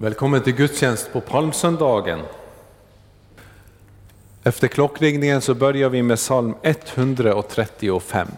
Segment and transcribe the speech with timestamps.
[0.00, 2.20] Välkommen till gudstjänst på palmsöndagen.
[4.42, 8.28] Efter klockringningen så börjar vi med psalm 135.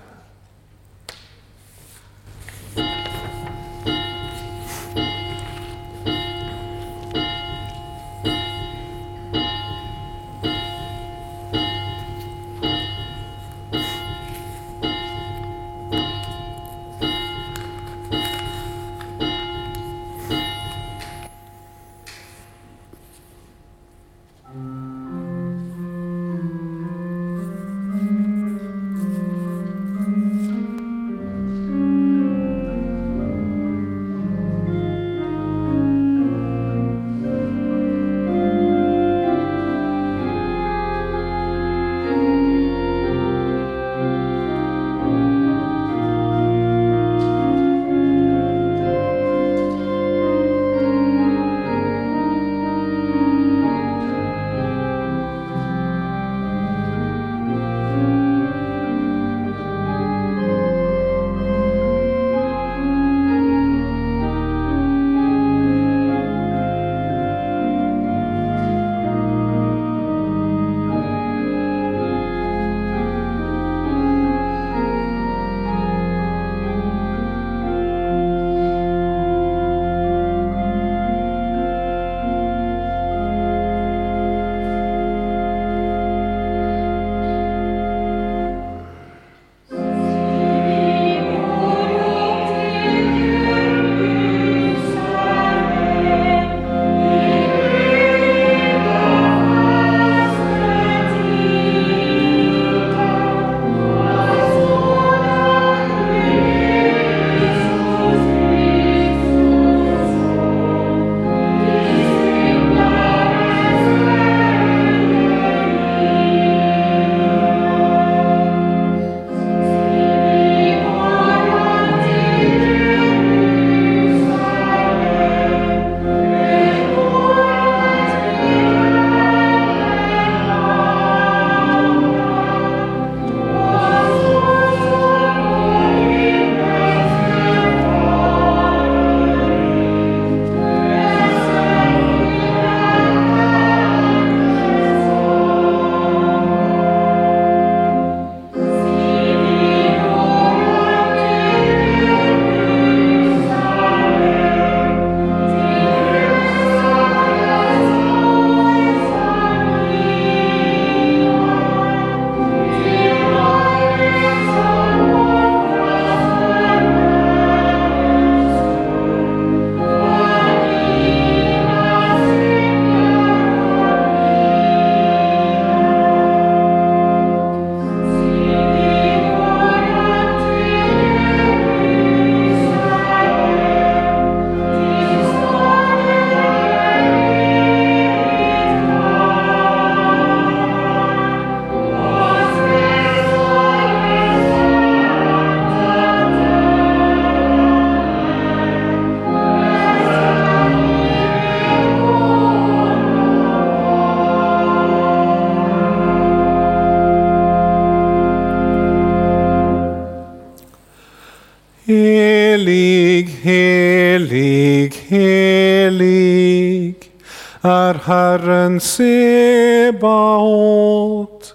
[218.81, 221.55] Herren Sebaot.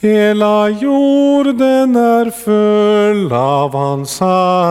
[0.00, 4.64] Hela jorden är full av hans härlighet.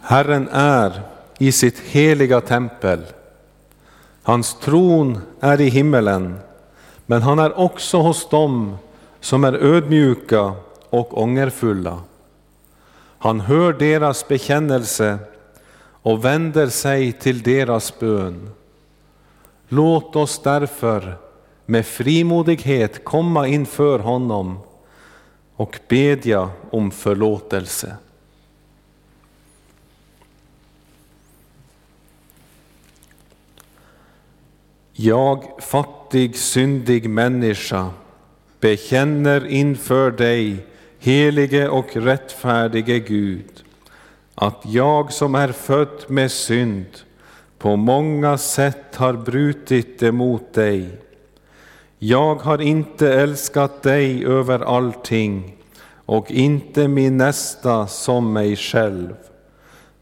[0.00, 1.02] Herren är
[1.38, 3.00] i sitt heliga tempel.
[4.22, 6.38] Hans tron är i himmelen.
[7.06, 8.78] Men han är också hos dem
[9.20, 10.52] som är ödmjuka
[10.90, 11.98] och ångerfulla.
[13.18, 15.18] Han hör deras bekännelse
[16.02, 18.50] och vänder sig till deras bön.
[19.68, 21.16] Låt oss därför
[21.66, 24.58] med frimodighet komma inför honom
[25.56, 27.96] och bedja om förlåtelse.
[34.92, 37.90] Jag, fattig, syndig människa,
[38.60, 40.66] bekänner inför dig,
[40.98, 43.64] helige och rättfärdige Gud,
[44.34, 46.86] att jag som är född med synd
[47.58, 50.88] på många sätt har brutit emot dig.
[51.98, 55.56] Jag har inte älskat dig över allting
[56.06, 59.14] och inte min nästa som mig själv.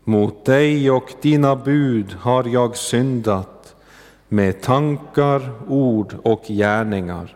[0.04, 3.74] Mot dig och dina bud har jag syndat
[4.28, 7.35] med tankar, ord och gärningar.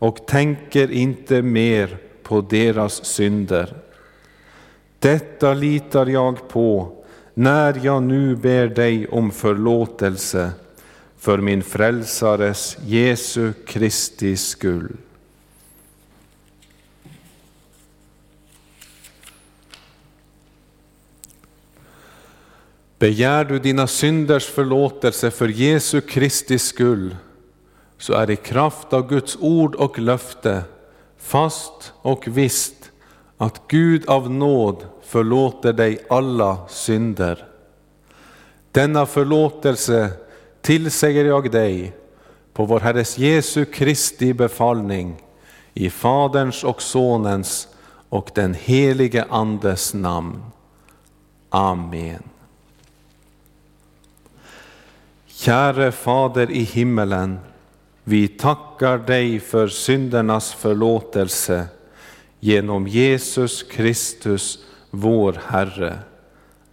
[0.00, 3.76] och tänker inte mer på deras synder.
[4.98, 6.92] Detta litar jag på
[7.34, 10.50] när jag nu ber dig om förlåtelse
[11.18, 14.96] för min frälsares Jesu Kristi skull.
[22.98, 27.16] Begär du dina synders förlåtelse för Jesu Kristi skull,
[28.00, 30.62] så är i kraft av Guds ord och löfte
[31.18, 32.90] fast och visst
[33.36, 37.44] att Gud av nåd förlåter dig alla synder.
[38.72, 40.10] Denna förlåtelse
[40.60, 41.92] tillsäger jag dig
[42.52, 45.22] på vår Herres Jesu Kristi befallning
[45.74, 47.68] i Faderns och Sonens
[48.08, 50.42] och den helige Andes namn.
[51.50, 52.22] Amen.
[55.26, 57.38] Käre Fader i himmelen,
[58.10, 61.66] vi tackar dig för syndernas förlåtelse
[62.40, 64.58] genom Jesus Kristus,
[64.90, 65.98] vår Herre.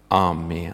[0.07, 0.73] Amen.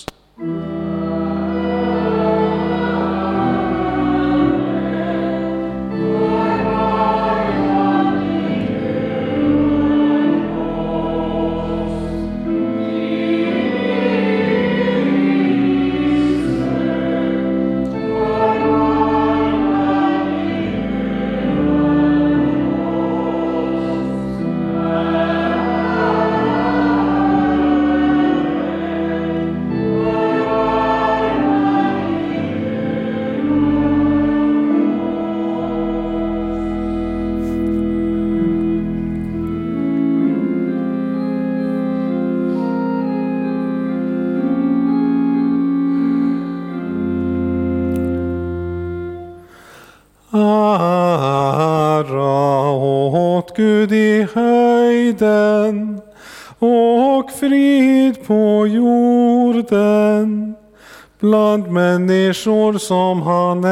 [62.79, 63.63] Som han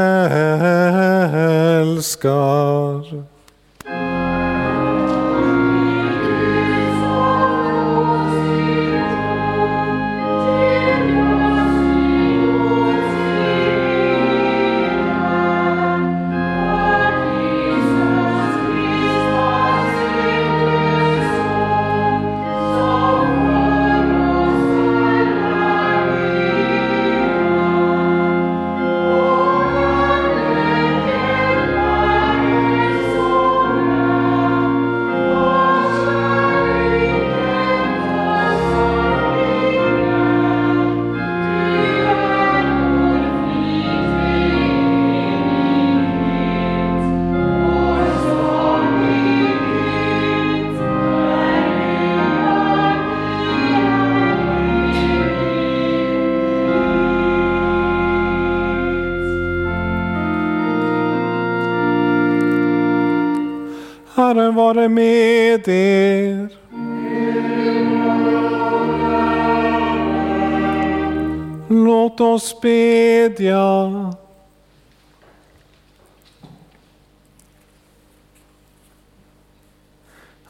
[1.81, 2.48] älskar.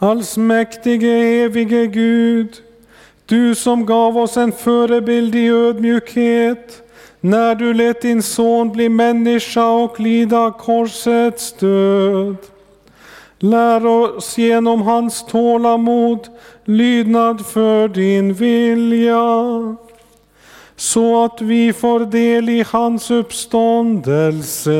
[0.10, 2.62] Allsmäktige evige Gud,
[3.26, 6.82] du som gav oss en förebild i ödmjukhet
[7.22, 12.36] när du lät din son bli människa och lida korsets död.
[13.40, 16.28] Lär oss genom hans tålamod
[16.66, 19.76] lydnad för din vilja,
[20.76, 24.80] så att vi får del i hans uppståndelse.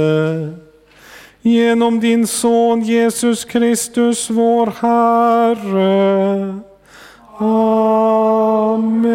[1.42, 6.60] Genom din son Jesus Kristus, vår Herre.
[7.38, 9.12] Amen.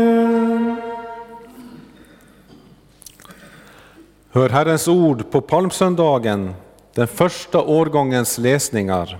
[4.30, 6.54] Hör Herrens ord på palmsöndagen,
[6.94, 9.18] den första årgångens läsningar.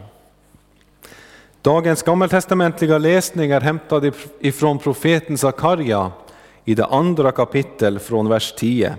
[1.63, 6.13] Dagens gammaltestamentliga läsning är hämtad ifrån profeten Sakarja
[6.65, 8.97] i det andra kapitel från vers 10.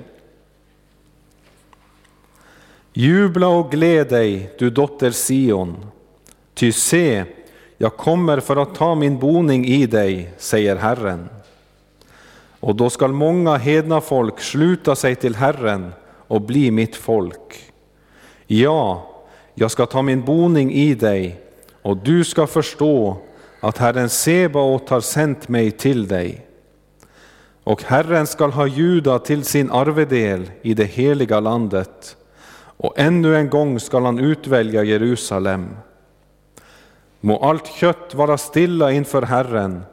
[2.98, 5.86] Jubla och gläd dig, du dotter Sion,
[6.54, 7.24] ty se,
[7.78, 11.30] jag kommer för att ta min boning i dig, säger Herren.
[12.60, 15.94] Och då skall många hedna folk sluta sig till Herren
[16.28, 17.74] och bli mitt folk.
[18.48, 19.12] Ja,
[19.54, 21.40] jag ska ta min boning i dig,
[21.82, 23.18] och du ska förstå
[23.60, 26.46] att Herren Sebaot har sänt mig till dig.
[27.64, 32.18] Och Herren skall ha Juda till sin arvedel i det heliga landet,
[32.78, 35.78] och ännu en gång skall han utvälja Jerusalem.
[37.20, 39.84] Må allt kött vara stilla inför Herren,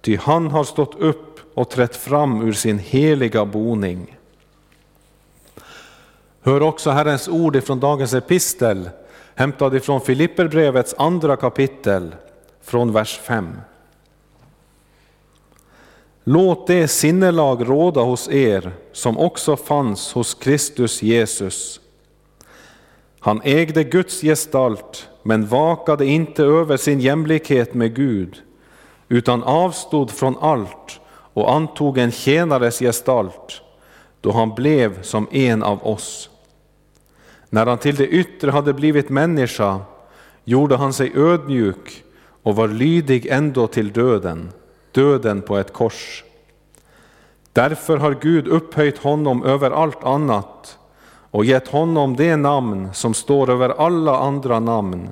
[0.00, 4.18] ty han har stått upp och trätt fram ur sin heliga boning.
[6.42, 8.90] Hör också Herrens ord ifrån dagens epistel,
[9.34, 12.14] hämtad ifrån Filipperbrevets andra kapitel,
[12.62, 13.56] från vers 5.
[16.24, 21.81] Låt det sinnelag råda hos er som också fanns hos Kristus Jesus.
[23.24, 28.42] Han ägde Guds gestalt, men vakade inte över sin jämlikhet med Gud,
[29.08, 33.60] utan avstod från allt och antog en tjänares gestalt,
[34.20, 36.30] då han blev som en av oss.
[37.50, 39.80] När han till det yttre hade blivit människa
[40.44, 42.04] gjorde han sig ödmjuk
[42.42, 44.52] och var lydig ändå till döden,
[44.92, 46.24] döden på ett kors.
[47.52, 50.78] Därför har Gud upphöjt honom över allt annat
[51.32, 55.08] och gett honom det namn som står över alla andra namn,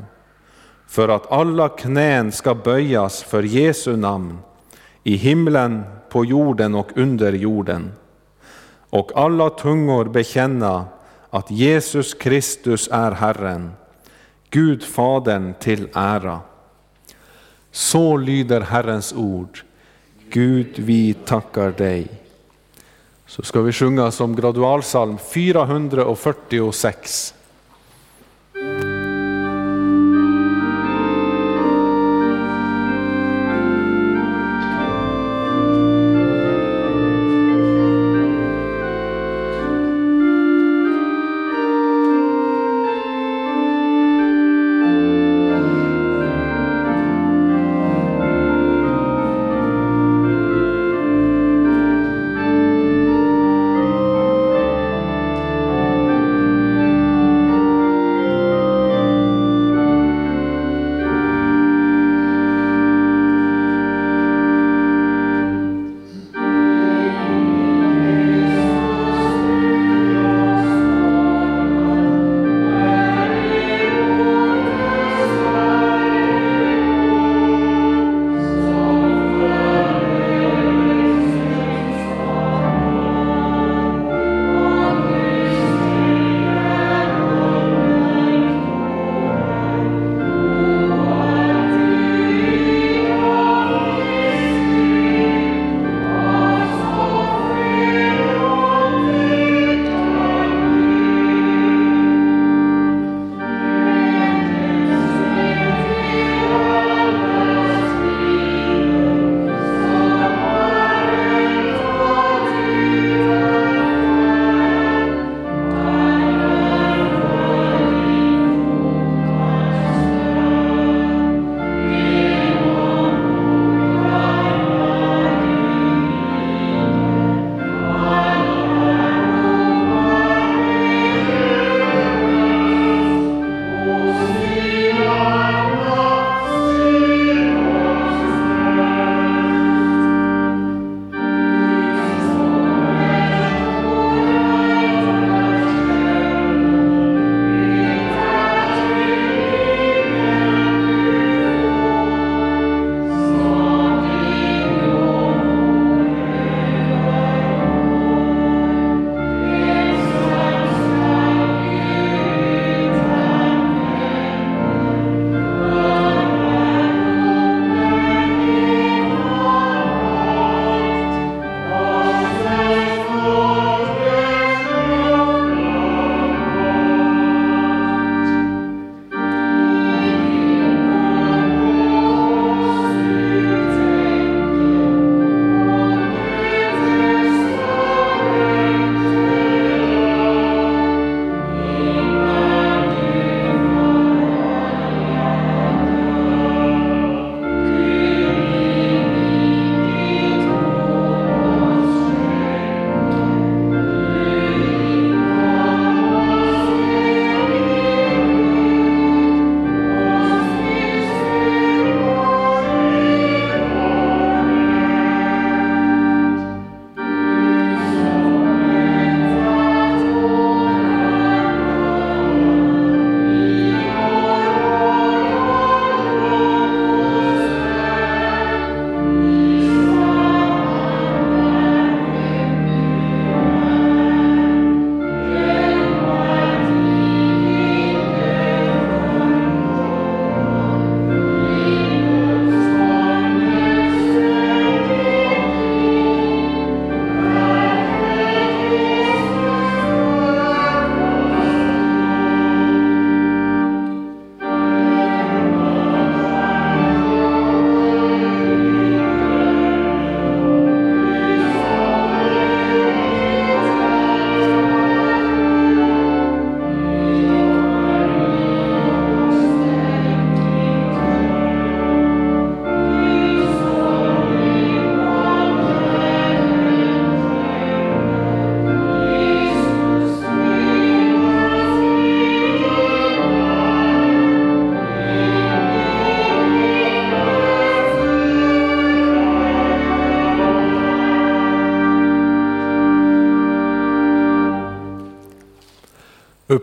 [0.86, 4.38] för att alla knän ska böjas för Jesu namn,
[5.04, 7.92] i himlen, på jorden och under jorden,
[8.90, 10.84] och alla tungor bekänna
[11.30, 13.70] att Jesus Kristus är Herren,
[14.50, 16.40] Gud Fadern till ära.
[17.70, 19.60] Så lyder Herrens ord.
[20.30, 22.19] Gud, vi tackar dig.
[23.30, 27.34] Så ska vi sjunga som gradualsalm 446.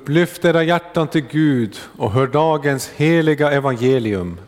[0.08, 4.40] Upplyft era hjärtan till Gud och hör dagens heliga evangelium.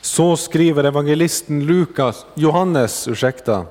[0.00, 3.66] Så skriver evangelisten Lukas, Johannes ursäkta,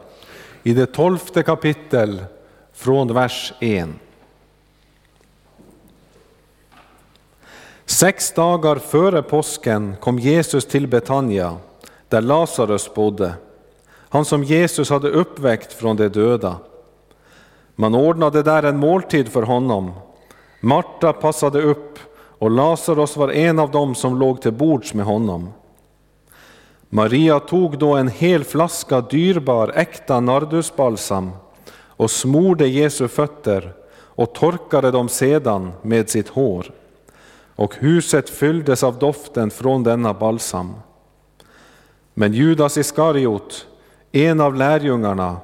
[0.63, 2.25] i det tolfte kapitel
[2.73, 3.89] från vers 1.
[7.85, 11.57] Sex dagar före påsken kom Jesus till Betania,
[12.09, 13.33] där Lazarus bodde,
[14.09, 16.55] han som Jesus hade uppväckt från de döda.
[17.75, 19.93] Man ordnade där en måltid för honom
[20.59, 21.99] Marta passade upp
[22.39, 25.49] och Lazarus var en av dem som låg till bords med honom.
[26.89, 31.31] Maria tog då en hel flaska dyrbar äkta nardusbalsam
[31.71, 36.71] och smorde Jesu fötter och torkade dem sedan med sitt hår.
[37.55, 40.73] Och huset fylldes av doften från denna balsam.
[42.13, 43.67] Men Judas Iskariot,
[44.11, 45.37] en av lärjungarna,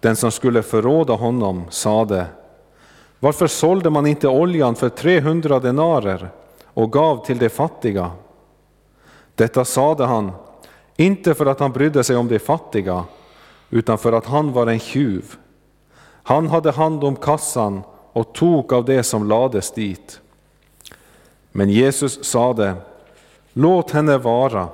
[0.00, 2.26] den som skulle förråda honom, sade
[3.20, 6.30] varför sålde man inte oljan för 300 denarer
[6.64, 8.10] och gav till de fattiga?
[9.34, 10.32] Detta sade han,
[10.96, 13.04] inte för att han brydde sig om de fattiga,
[13.70, 15.34] utan för att han var en tjuv.
[16.22, 20.20] Han hade hand om kassan och tog av det som lades dit.
[21.52, 22.74] Men Jesus sade,
[23.52, 24.68] låt henne vara,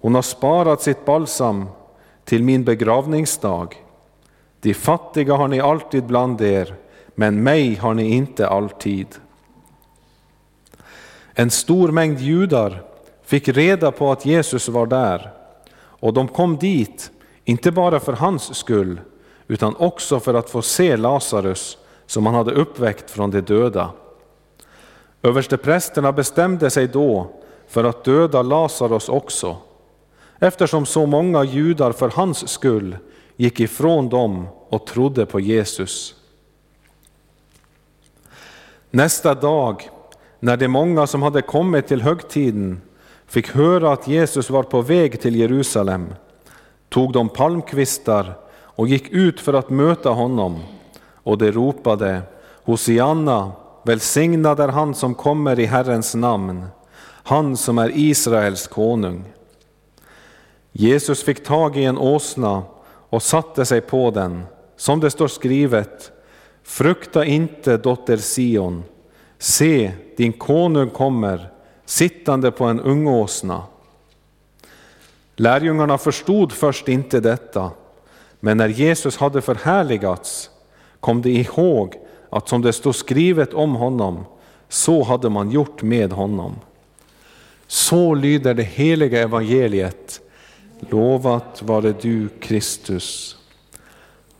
[0.00, 1.66] hon har sparat sitt balsam
[2.24, 3.84] till min begravningsdag.
[4.60, 6.74] De fattiga har ni alltid bland er,
[7.14, 9.06] men mig har ni inte alltid.
[11.34, 12.82] En stor mängd judar
[13.24, 15.30] fick reda på att Jesus var där
[15.74, 17.10] och de kom dit,
[17.44, 19.00] inte bara för hans skull,
[19.48, 23.90] utan också för att få se Lazarus som han hade uppväckt från de döda.
[25.22, 27.30] Översteprästerna bestämde sig då
[27.68, 29.56] för att döda Lazarus också,
[30.38, 32.96] eftersom så många judar för hans skull
[33.36, 36.14] gick ifrån dem och trodde på Jesus.
[38.94, 39.88] Nästa dag,
[40.40, 42.80] när de många som hade kommit till högtiden
[43.26, 46.14] fick höra att Jesus var på väg till Jerusalem,
[46.88, 50.60] tog de palmkvistar och gick ut för att möta honom,
[51.14, 52.22] och de ropade
[52.64, 53.52] Hosianna,
[53.82, 56.64] välsignad är han som kommer i Herrens namn,
[57.22, 59.24] han som är Israels konung.
[60.72, 62.62] Jesus fick tag i en åsna
[63.08, 64.42] och satte sig på den,
[64.76, 66.12] som det står skrivet,
[66.64, 68.84] Frukta inte, dotter Sion,
[69.38, 71.48] se, din konung kommer,
[71.84, 73.62] sittande på en ungåsna.
[75.36, 77.70] Lärjungarna förstod först inte detta,
[78.40, 80.50] men när Jesus hade förhärligats
[81.00, 81.94] kom de ihåg
[82.30, 84.24] att som det stod skrivet om honom,
[84.68, 86.54] så hade man gjort med honom.
[87.66, 90.20] Så lyder det heliga evangeliet.
[90.80, 93.36] Lovat vare du, Kristus.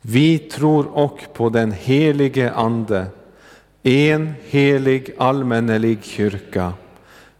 [0.00, 3.06] Vi tror och på den helige Ande,
[3.82, 6.72] en helig allmännelig kyrka,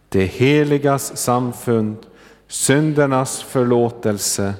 [0.09, 1.97] det heligas samfund,
[2.47, 4.53] syndernas förlåtelse,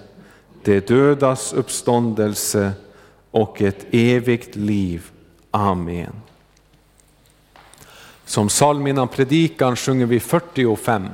[0.63, 2.71] det dödas uppståndelse
[3.31, 5.11] och ett evigt liv.
[5.51, 6.13] Amen.
[8.25, 11.09] Som psalm innan predikan sjunger vi 45.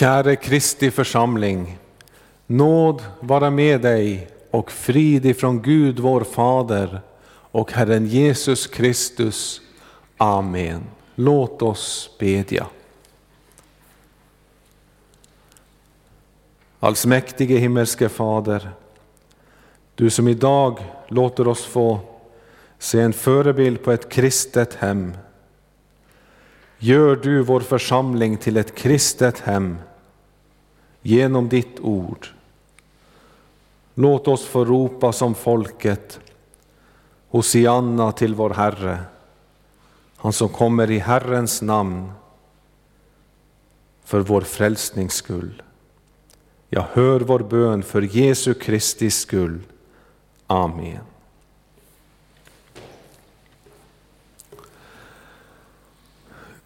[0.00, 1.78] Käre Kristi församling,
[2.46, 9.60] nåd vara med dig och frid ifrån Gud vår Fader och Herren Jesus Kristus.
[10.16, 10.82] Amen.
[11.14, 12.66] Låt oss bedja.
[16.80, 18.70] Allsmäktige himmelske Fader,
[19.94, 22.00] du som idag låter oss få
[22.78, 25.12] se en förebild på ett kristet hem.
[26.78, 29.76] Gör du vår församling till ett kristet hem
[31.02, 32.26] genom ditt ord.
[33.94, 36.20] Låt oss få ropa som folket
[37.28, 38.98] Hosianna till vår Herre,
[40.16, 42.12] han som kommer i Herrens namn
[44.04, 45.62] för vår frälsnings skull.
[46.68, 49.60] Jag hör vår bön för Jesu Kristi skull.
[50.46, 50.98] Amen.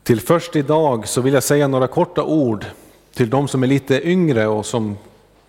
[0.02, 2.66] Till först idag så vill jag säga några korta ord
[3.14, 4.96] till de som är lite yngre och som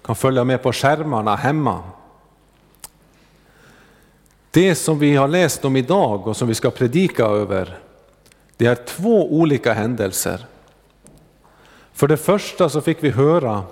[0.02, 1.84] kan följa med på skärmarna hemma.
[4.52, 7.80] Det som vi har läst om idag och som vi ska predika över,
[8.58, 10.46] det är två olika händelser.
[11.94, 13.64] För det första så fick vi höra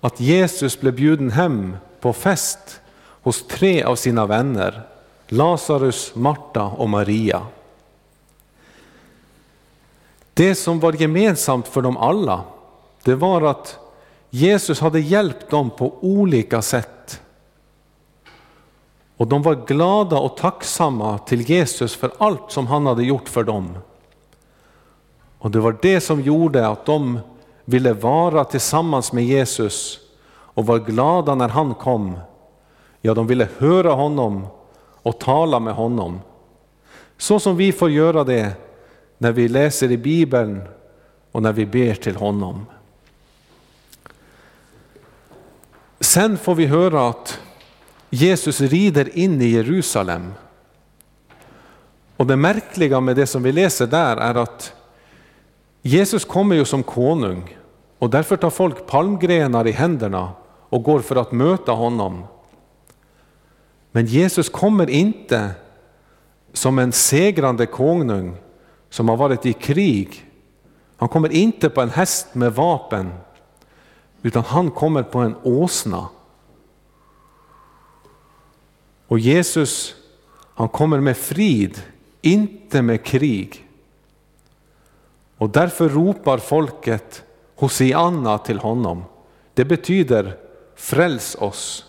[0.00, 2.80] att Jesus blev bjuden hem på fest
[3.22, 4.82] hos tre av sina vänner,
[5.28, 7.42] Lazarus, Marta och Maria.
[10.34, 12.44] Det som var gemensamt för dem alla,
[13.04, 13.78] det var att
[14.30, 17.20] Jesus hade hjälpt dem på olika sätt.
[19.16, 23.44] Och de var glada och tacksamma till Jesus för allt som han hade gjort för
[23.44, 23.78] dem.
[25.38, 27.18] Och det var det som gjorde att de
[27.64, 29.98] ville vara tillsammans med Jesus
[30.30, 32.18] och var glada när han kom.
[33.00, 34.46] Ja, de ville höra honom
[35.02, 36.20] och tala med honom.
[37.18, 38.52] Så som vi får göra det
[39.18, 40.62] när vi läser i Bibeln
[41.32, 42.66] och när vi ber till honom.
[46.10, 47.40] Sen får vi höra att
[48.10, 50.32] Jesus rider in i Jerusalem.
[52.16, 54.72] Och det märkliga med det som vi läser där är att
[55.82, 57.56] Jesus kommer ju som konung
[57.98, 60.32] och därför tar folk palmgrenar i händerna
[60.68, 62.24] och går för att möta honom.
[63.92, 65.50] Men Jesus kommer inte
[66.52, 68.36] som en segrande konung
[68.88, 70.24] som har varit i krig.
[70.96, 73.12] Han kommer inte på en häst med vapen,
[74.22, 76.08] utan han kommer på en åsna.
[79.06, 79.94] Och Jesus,
[80.54, 81.82] han kommer med frid,
[82.20, 83.68] inte med krig.
[85.36, 87.22] Och därför ropar folket
[87.56, 89.04] Hosianna till honom.
[89.54, 90.36] Det betyder
[90.74, 91.84] fräls oss.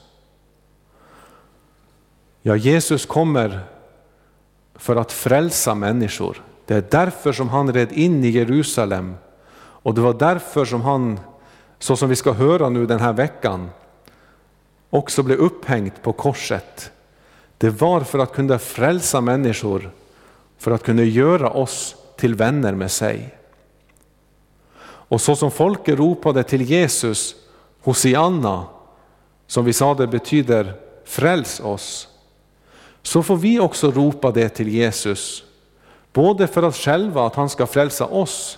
[2.42, 3.60] Ja, Jesus kommer
[4.76, 6.44] för att frälsa människor.
[6.66, 9.16] Det är därför som han red in i Jerusalem
[9.84, 11.20] och det var därför som han,
[11.82, 13.70] så som vi ska höra nu den här veckan,
[14.90, 16.92] också blev upphängt på korset.
[17.58, 19.92] Det var för att kunna frälsa människor,
[20.58, 23.38] för att kunna göra oss till vänner med sig.
[24.84, 27.36] Och så som folket ropade till Jesus,
[27.82, 28.66] Hosianna,
[29.48, 30.74] som vi sa det betyder
[31.06, 32.08] fräls oss,
[33.02, 35.44] så får vi också ropa det till Jesus.
[36.14, 38.58] Både för oss själva, att han ska frälsa oss,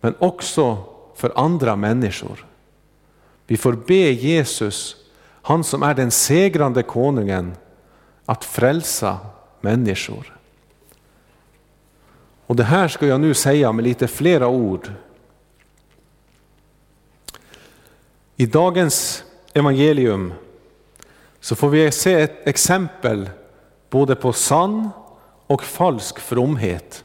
[0.00, 2.46] men också för andra människor.
[3.46, 4.96] Vi får be Jesus,
[5.42, 7.56] han som är den segrande konungen,
[8.24, 9.18] att frälsa
[9.60, 10.38] människor.
[12.46, 14.92] Och det här ska jag nu säga med lite flera ord.
[18.36, 20.32] I dagens evangelium
[21.40, 23.30] så får vi se ett exempel
[23.90, 24.90] både på sann
[25.46, 27.04] och falsk fromhet.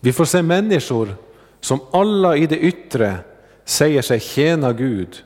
[0.00, 1.14] Vi får se människor
[1.60, 3.18] som alla i det yttre
[3.64, 5.24] säger sig tjäna Gud,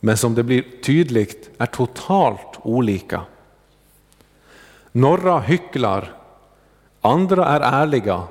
[0.00, 3.20] men som det blir tydligt är totalt olika.
[4.92, 6.12] Några hycklar,
[7.00, 8.22] andra är ärliga,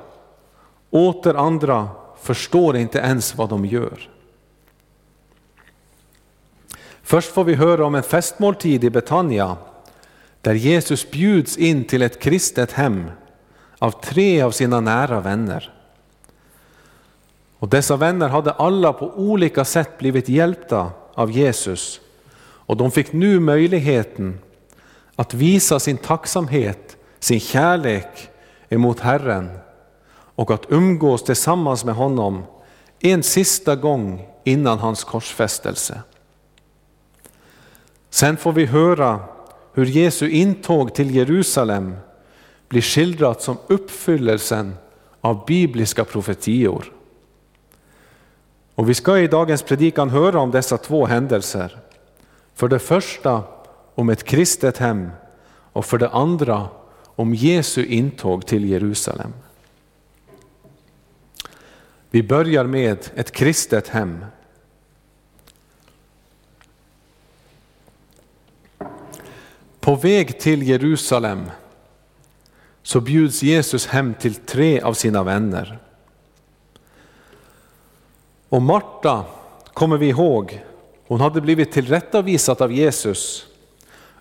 [0.90, 1.88] åter andra
[2.20, 4.08] förstår inte ens vad de gör.
[7.02, 9.56] Först får vi höra om en festmåltid i Betania
[10.40, 13.10] där Jesus bjuds in till ett kristet hem
[13.78, 15.72] av tre av sina nära vänner.
[17.64, 22.00] Och dessa vänner hade alla på olika sätt blivit hjälpta av Jesus
[22.40, 24.38] och de fick nu möjligheten
[25.16, 28.28] att visa sin tacksamhet, sin kärlek
[28.68, 29.50] emot Herren
[30.34, 32.44] och att umgås tillsammans med honom
[33.00, 36.02] en sista gång innan hans korsfästelse.
[38.10, 39.20] Sen får vi höra
[39.72, 41.96] hur Jesu intåg till Jerusalem
[42.68, 44.74] blir skildrat som uppfyllelsen
[45.20, 46.93] av bibliska profetior.
[48.74, 51.78] Och vi ska i dagens predikan höra om dessa två händelser.
[52.54, 53.42] För det första
[53.94, 55.10] om ett kristet hem
[55.72, 56.68] och för det andra
[57.04, 59.32] om Jesu intåg till Jerusalem.
[62.10, 64.24] Vi börjar med ett kristet hem.
[69.80, 71.50] På väg till Jerusalem
[72.82, 75.83] så bjuds Jesus hem till tre av sina vänner.
[78.54, 79.24] Och Marta
[79.72, 80.64] kommer vi ihåg,
[81.06, 83.46] hon hade blivit tillrättavisad av Jesus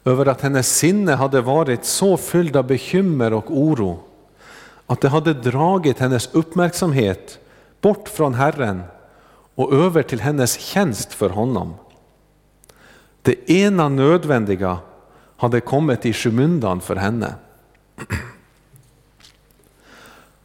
[0.06, 4.00] över att hennes sinne hade varit så fylld av bekymmer och oro
[4.88, 7.39] att det hade dragit hennes uppmärksamhet
[7.82, 8.84] bort från Herren
[9.56, 11.74] och över till hennes tjänst för honom.
[13.22, 14.78] Det ena nödvändiga
[15.38, 17.36] hade kommit i skymundan för henne.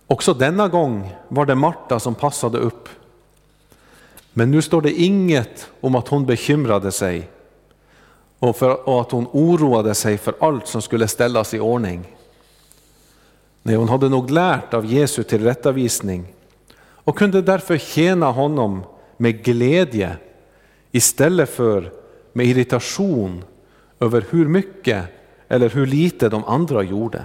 [0.07, 2.89] Också denna gång var det Marta som passade upp.
[4.39, 7.29] Men nu står det inget om att hon bekymrade sig
[8.39, 12.17] och, för, och att hon oroade sig för allt som skulle ställas i ordning.
[13.63, 16.27] Nej, hon hade nog lärt av Jesu tillrättavisning
[16.81, 18.83] och kunde därför tjäna honom
[19.17, 20.17] med glädje
[20.93, 21.93] istället för
[22.33, 23.45] med irritation
[24.01, 25.05] över hur mycket
[25.49, 27.25] eller hur lite de andra gjorde.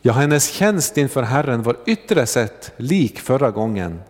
[0.00, 4.00] Ja, hennes tjänst inför Herren var yttre sett lik förra gången,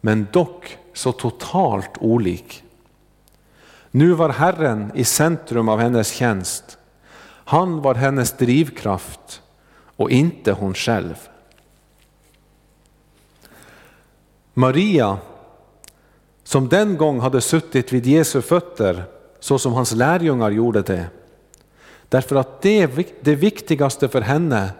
[0.00, 2.64] men dock så totalt olik.
[3.90, 6.78] Nu var Herren i centrum av hennes tjänst.
[7.28, 9.42] Han var hennes drivkraft
[9.96, 11.28] och inte hon själv.
[14.54, 15.18] Maria,
[16.44, 19.04] som den gång hade suttit vid Jesu fötter
[19.40, 21.06] så som hans lärjungar gjorde det,
[22.08, 22.86] därför att det,
[23.20, 24.70] det viktigaste för henne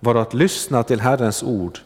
[0.00, 1.78] var att lyssna till Herrens ord.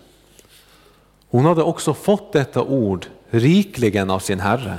[1.32, 4.78] Hon hade också fått detta ord rikligen av sin Herre.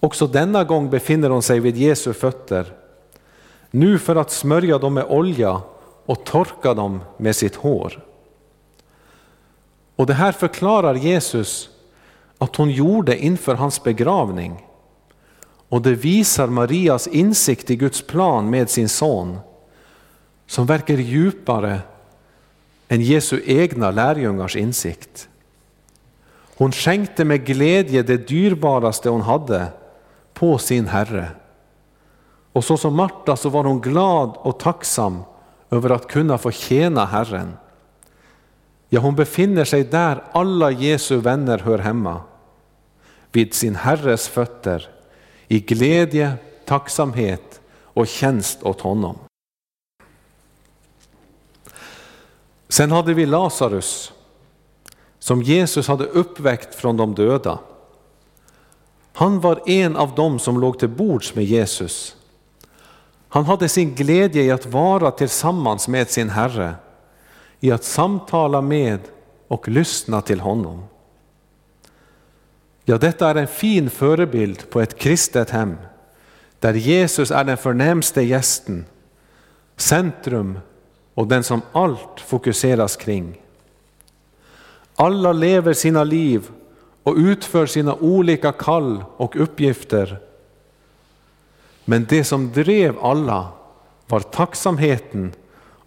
[0.00, 2.72] Också denna gång befinner hon sig vid Jesu fötter,
[3.70, 5.60] nu för att smörja dem med olja
[6.06, 8.04] och torka dem med sitt hår.
[9.96, 11.70] Och det här förklarar Jesus
[12.38, 14.66] att hon gjorde inför hans begravning.
[15.68, 19.38] Och det visar Marias insikt i Guds plan med sin son,
[20.46, 21.80] som verkar djupare
[22.92, 25.28] än Jesu egna lärjungars insikt.
[26.56, 29.66] Hon skänkte med glädje det dyrbaraste hon hade
[30.34, 31.28] på sin Herre.
[32.52, 35.22] Och så som Marta så var hon glad och tacksam
[35.70, 37.52] över att kunna få tjäna Herren.
[38.88, 42.20] Ja, hon befinner sig där alla Jesu vänner hör hemma,
[43.32, 44.88] vid sin Herres fötter,
[45.48, 46.32] i glädje,
[46.64, 49.18] tacksamhet och tjänst åt honom.
[52.72, 54.12] Sen hade vi Lazarus,
[55.18, 57.58] som Jesus hade uppväckt från de döda.
[59.12, 62.16] Han var en av dem som låg till bords med Jesus.
[63.28, 66.74] Han hade sin glädje i att vara tillsammans med sin Herre,
[67.60, 69.00] i att samtala med
[69.48, 70.84] och lyssna till honom.
[72.84, 75.76] Ja, detta är en fin förebild på ett kristet hem,
[76.60, 78.84] där Jesus är den förnämste gästen,
[79.76, 80.58] centrum
[81.14, 83.40] och den som allt fokuseras kring.
[84.96, 86.50] Alla lever sina liv
[87.02, 90.18] och utför sina olika kall och uppgifter.
[91.84, 93.48] Men det som drev alla
[94.06, 95.32] var tacksamheten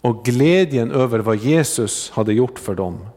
[0.02, 3.08] och glädjen över vad Jesus hade gjort för dem.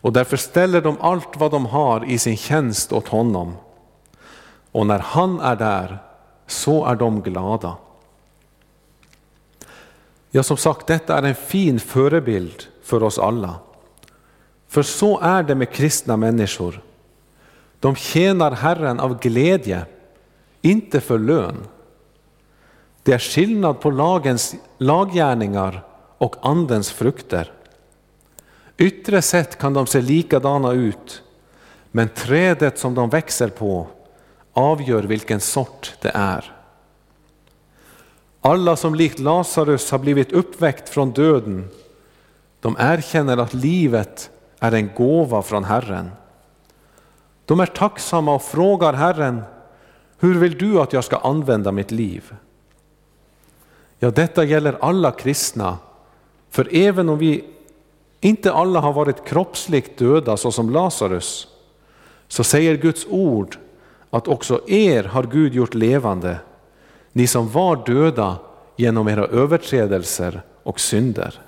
[0.00, 3.56] Och därför ställer de allt vad de har i sin tjänst åt honom.
[4.72, 5.98] Och när han är där
[6.46, 7.76] så är de glada.
[10.30, 13.54] Ja, som sagt, detta är en fin förebild för oss alla.
[14.68, 16.82] För så är det med kristna människor.
[17.80, 19.86] De tjänar Herren av glädje,
[20.62, 21.56] inte för lön.
[23.02, 25.84] Det är skillnad på lagens laggärningar
[26.18, 27.52] och andens frukter.
[28.76, 31.22] Yttre sett kan de se likadana ut,
[31.90, 33.86] men trädet som de växer på
[34.52, 36.57] avgör vilken sort det är.
[38.48, 41.68] Alla som likt Lazarus har blivit uppväckt från döden,
[42.60, 46.10] de erkänner att livet är en gåva från Herren.
[47.44, 49.42] De är tacksamma och frågar Herren,
[50.18, 52.34] hur vill du att jag ska använda mitt liv?
[53.98, 55.78] Ja, detta gäller alla kristna,
[56.50, 57.44] för även om vi
[58.20, 61.48] inte alla har varit kroppsligt döda såsom Lazarus,
[62.28, 63.58] så säger Guds ord
[64.10, 66.38] att också er har Gud gjort levande,
[67.18, 68.36] ni som var döda
[68.76, 71.40] genom era överträdelser och synder.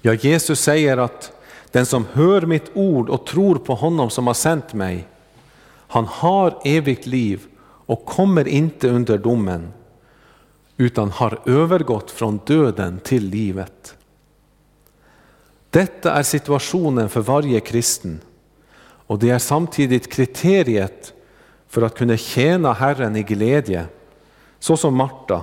[0.00, 1.32] Ja, Jesus säger att
[1.70, 5.08] den som hör mitt ord och tror på honom som har sänt mig,
[5.88, 9.72] han har evigt liv och kommer inte under domen,
[10.76, 13.94] utan har övergått från döden till livet.
[15.70, 18.20] Detta är situationen för varje kristen
[18.82, 21.14] och det är samtidigt kriteriet
[21.70, 23.86] för att kunna tjäna Herren i glädje,
[24.58, 25.42] så som Marta,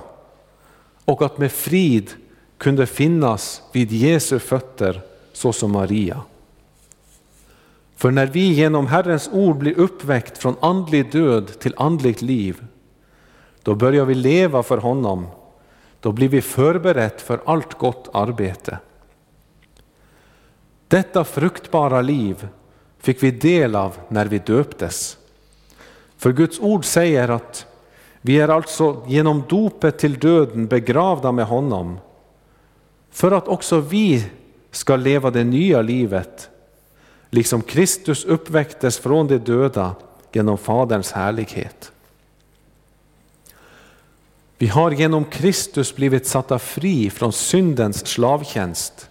[1.04, 2.10] och att med frid
[2.58, 5.02] kunde finnas vid Jesu fötter,
[5.32, 6.20] så som Maria.
[7.96, 12.64] För när vi genom Herrens ord blir uppväckt från andlig död till andligt liv,
[13.62, 15.26] då börjar vi leva för honom,
[16.00, 18.78] då blir vi förberett för allt gott arbete.
[20.88, 22.48] Detta fruktbara liv
[22.98, 25.17] fick vi del av när vi döptes.
[26.18, 27.66] För Guds ord säger att
[28.20, 31.98] vi är alltså genom dopet till döden begravda med honom,
[33.10, 34.24] för att också vi
[34.70, 36.50] ska leva det nya livet,
[37.30, 39.94] liksom Kristus uppväcktes från de döda
[40.32, 41.92] genom Faderns härlighet.
[44.58, 49.10] Vi har genom Kristus blivit satta fri från syndens slavtjänst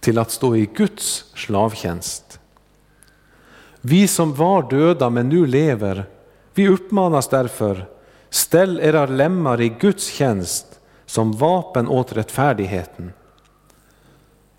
[0.00, 2.40] till att stå i Guds slavtjänst.
[3.80, 6.04] Vi som var döda men nu lever,
[6.58, 7.88] vi uppmanas därför,
[8.30, 13.12] ställ era lemmar i Guds tjänst som vapen åt rättfärdigheten.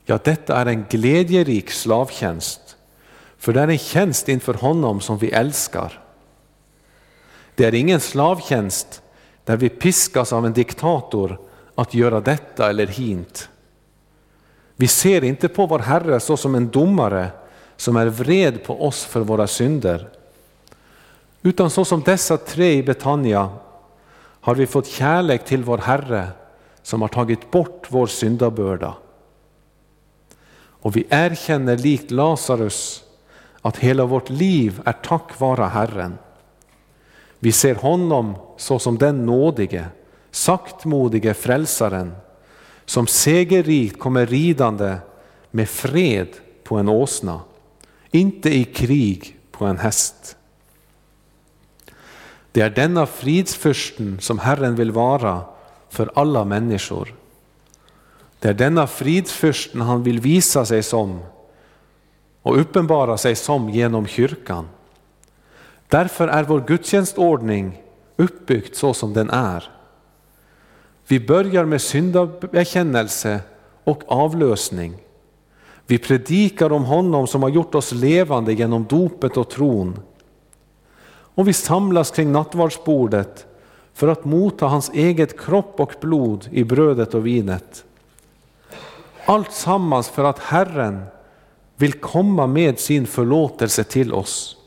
[0.05, 2.77] Ja, detta är en glädjerik slavtjänst,
[3.37, 6.03] för det är en tjänst inför honom som vi älskar.
[7.55, 9.01] Det är ingen slavtjänst
[9.43, 11.39] där vi piskas av en diktator
[11.75, 13.49] att göra detta eller hint.
[14.75, 17.29] Vi ser inte på vår Herre så som en domare
[17.77, 20.09] som är vred på oss för våra synder.
[21.41, 23.49] Utan så som dessa tre i Betania
[24.41, 26.27] har vi fått kärlek till vår Herre
[26.81, 28.93] som har tagit bort vår syndabörda.
[30.81, 33.03] Och vi erkänner likt Lazarus
[33.61, 36.17] att hela vårt liv är tack vare Herren.
[37.39, 39.85] Vi ser honom såsom den nådige,
[40.31, 42.15] saktmodige frälsaren
[42.85, 44.95] som segerrikt kommer ridande
[45.51, 46.27] med fred
[46.63, 47.41] på en åsna,
[48.11, 50.35] inte i krig på en häst.
[52.51, 55.41] Det är denna fridsfursten som Herren vill vara
[55.89, 57.15] för alla människor.
[58.39, 61.19] Det är denna fridsfursten han vill visa sig som
[62.41, 64.67] och uppenbara sig som genom kyrkan.
[65.87, 67.81] Därför är vår gudstjänstordning
[68.15, 69.71] uppbyggd så som den är.
[71.07, 73.39] Vi börjar med syndabekännelse
[73.83, 74.93] och avlösning.
[75.87, 79.99] Vi predikar om honom som har gjort oss levande genom dopet och tron.
[81.35, 83.45] Och vi samlas kring nattvardsbordet
[83.93, 87.83] för att motta hans eget kropp och blod i brödet och vinet.
[89.25, 91.03] Allt sammans för att Herren
[91.75, 94.57] vill komma med sin förlåtelse till oss,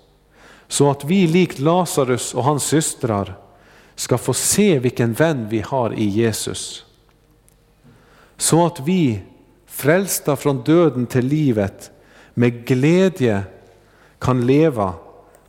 [0.68, 3.38] så att vi likt Lazarus och hans systrar
[3.94, 6.84] ska få se vilken vän vi har i Jesus.
[8.36, 9.20] Så att vi,
[9.66, 11.90] frälsta från döden till livet,
[12.34, 13.42] med glädje
[14.18, 14.94] kan leva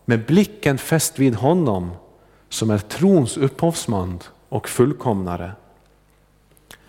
[0.06, 1.92] med blicken fäst vid honom
[2.50, 5.52] som är trons upphovsman och fullkomnare.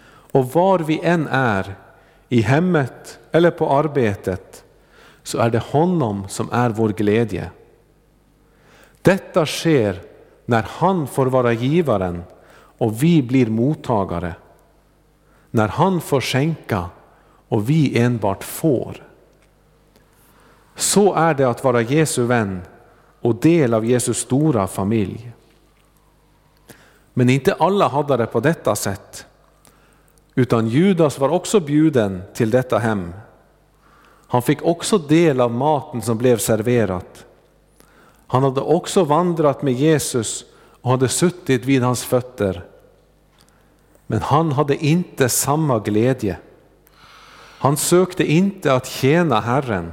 [0.07, 1.75] Och var vi än är,
[2.29, 4.65] i hemmet eller på arbetet,
[5.23, 7.51] så är det honom som är vår glädje.
[9.03, 10.01] Detta sker
[10.45, 12.23] när han får vara givaren
[12.79, 14.35] och vi blir mottagare.
[15.51, 16.91] När han får skänka
[17.49, 19.03] och vi enbart får.
[20.75, 22.63] Så är det att vara Jesu vän
[23.25, 25.33] och del av Jesu stora familj.
[27.15, 29.27] Men inte alla hade det på detta sätt,
[30.35, 33.13] utan Judas var också bjuden till detta hem.
[34.27, 37.25] Han fick också del av maten som blev serverat.
[38.27, 40.45] Han hade också vandrat med Jesus
[40.81, 42.65] och hade suttit vid hans fötter.
[44.07, 46.39] Men han hade inte samma glädje.
[47.59, 49.93] Han sökte inte att tjäna Herren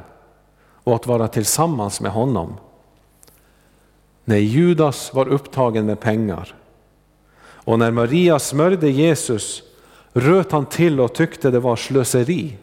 [0.83, 2.57] och att vara tillsammans med honom.
[4.25, 6.55] Nej, Judas var upptagen med pengar.
[7.41, 9.63] Och när Maria smörjde Jesus
[10.13, 12.57] röt han till och tyckte det var slöseri.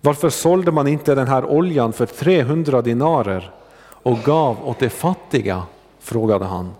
[0.00, 5.62] Varför sålde man inte den här oljan för 300 dinarer och gav åt de fattiga?
[5.98, 6.74] frågade han.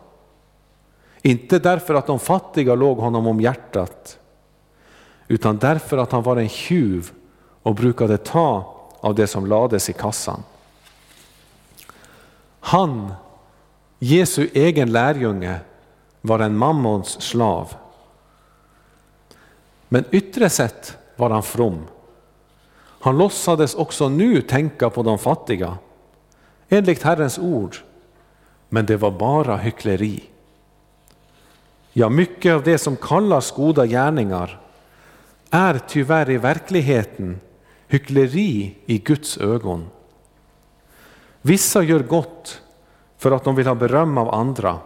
[1.23, 4.19] Inte därför att de fattiga låg honom om hjärtat,
[5.29, 7.11] utan därför att han var en tjuv
[7.63, 10.43] och brukade ta av det som lades i kassan.
[12.61, 13.13] Han,
[13.99, 15.61] Jesu egen lärjunge,
[16.21, 17.75] var en mammons slav.
[19.89, 21.87] Men yttre sett var han from.
[23.01, 25.79] Han låtsades också nu tänka på de fattiga,
[26.69, 27.77] enligt Herrens ord,
[28.69, 30.25] men det var bara hyckleri.
[31.93, 34.61] Ja, mycket av det som kallas goda gärningar
[35.51, 37.41] är tyvärr i verkligheten
[37.89, 39.91] hyckleri i Guds ögon.
[41.43, 42.63] Vissa gör gott
[43.19, 44.79] för att de vill ha beröm av andra.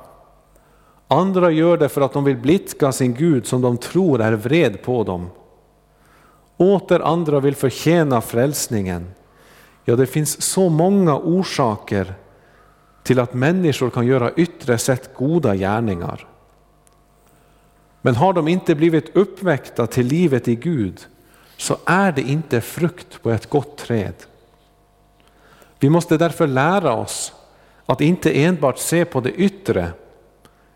[1.08, 4.82] Andra gör det för att de vill blidka sin Gud som de tror är vred
[4.82, 5.30] på dem.
[6.56, 9.10] Åter andra vill förtjäna frälsningen.
[9.84, 12.14] Ja, det finns så många orsaker
[13.02, 16.26] till att människor kan göra yttre sett goda gärningar.
[18.00, 21.06] Men har de inte blivit uppväckta till livet i Gud
[21.56, 24.14] så är det inte frukt på ett gott träd.
[25.78, 27.32] Vi måste därför lära oss
[27.92, 29.92] att inte enbart se på det yttre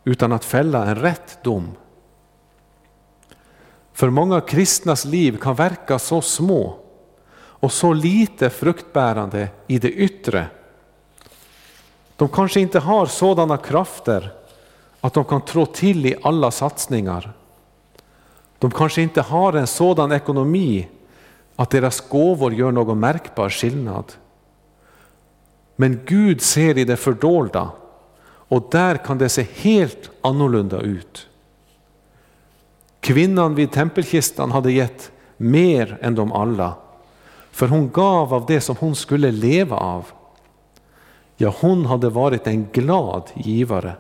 [0.04, 1.72] utan att fälla en rätt dom.
[3.92, 6.78] För många kristnas liv kan verka så små
[7.38, 10.46] och så lite fruktbärande i det yttre.
[12.16, 14.32] De kanske inte har sådana krafter
[15.00, 17.32] att de kan trå till i alla satsningar.
[18.58, 20.88] De kanske inte har en sådan ekonomi
[21.56, 24.12] att deras gåvor gör någon märkbar skillnad.
[25.76, 27.70] Men Gud ser i det fördolda
[28.48, 31.28] och där kan det se helt annorlunda ut.
[33.00, 36.74] Kvinnan vid tempelkistan hade gett mer än de alla,
[37.50, 40.06] för hon gav av det som hon skulle leva av.
[41.36, 43.96] Ja, hon hade varit en glad givare.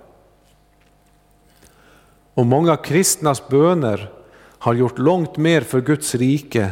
[2.34, 4.12] Och många kristnas böner
[4.58, 6.70] har gjort långt mer för Guds rike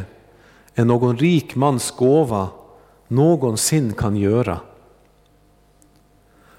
[0.75, 2.47] än någon rik mans gåva
[3.07, 4.59] någonsin kan göra.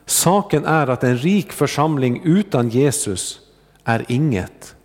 [0.06, 3.40] Saken är att en rik församling utan Jesus
[3.84, 4.76] är inget,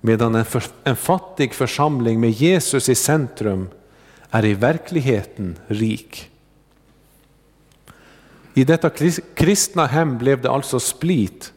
[0.00, 3.68] medan en, för, en fattig församling med Jesus i centrum
[4.30, 6.30] är i verkligheten rik.
[8.54, 8.90] I detta
[9.34, 11.52] kristna hem blev det alltså split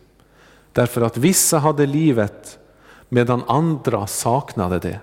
[0.73, 2.59] därför att vissa hade livet
[3.09, 4.99] medan andra saknade det.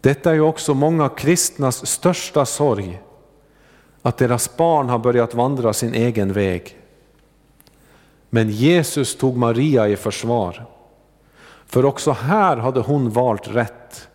[0.00, 3.00] Detta är ju också många kristnas största sorg,
[4.06, 6.78] att deras barn har börjat vandra sin egen väg.
[8.30, 10.66] Men Jesus tog Maria i försvar,
[11.66, 14.08] för också här hade hon valt rätt.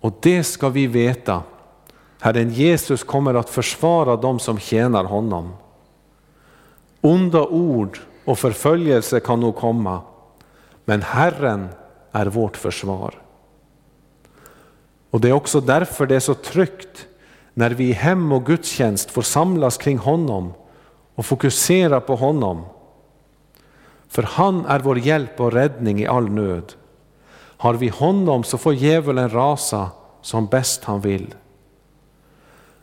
[0.00, 1.42] Och det ska vi veta,
[2.20, 5.52] Herren Jesus kommer att försvara dem som tjänar honom.
[7.00, 10.00] Onda ord och förföljelse kan nog komma,
[10.84, 11.68] men Herren
[12.12, 13.14] är vårt försvar.
[15.10, 17.07] Och det är också därför det är så tryggt
[17.58, 20.52] när vi i hem och gudstjänst får samlas kring honom
[21.14, 22.64] och fokusera på honom.
[24.08, 26.72] För han är vår hjälp och räddning i all nöd.
[27.34, 29.90] Har vi honom så får djävulen rasa
[30.22, 31.34] som bäst han vill.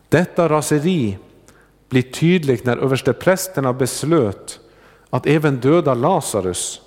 [0.08, 1.18] Detta raseri
[1.88, 4.60] blir tydligt när översteprästerna beslöt
[5.10, 6.80] att även döda Lazarus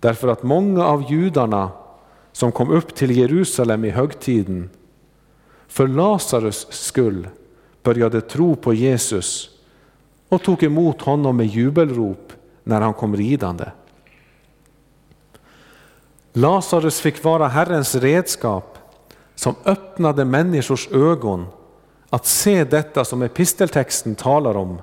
[0.00, 1.70] därför att många av judarna
[2.32, 4.70] som kom upp till Jerusalem i högtiden
[5.68, 7.28] för Lazarus skull
[7.82, 9.50] började tro på Jesus
[10.28, 12.32] och tog emot honom med jubelrop
[12.64, 13.64] när han kom ridande.
[16.32, 18.78] Lazarus fick vara Herrens redskap
[19.34, 21.46] som öppnade människors ögon
[22.10, 24.78] att se detta som episteltexten talar om.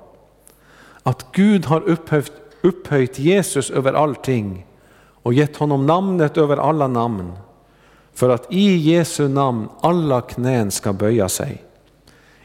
[1.04, 2.32] Att Gud har upphöjt,
[2.62, 4.66] upphöjt Jesus över allting
[5.24, 7.32] och gett honom namnet över alla namn
[8.14, 11.64] för att i Jesu namn alla knän ska böja sig,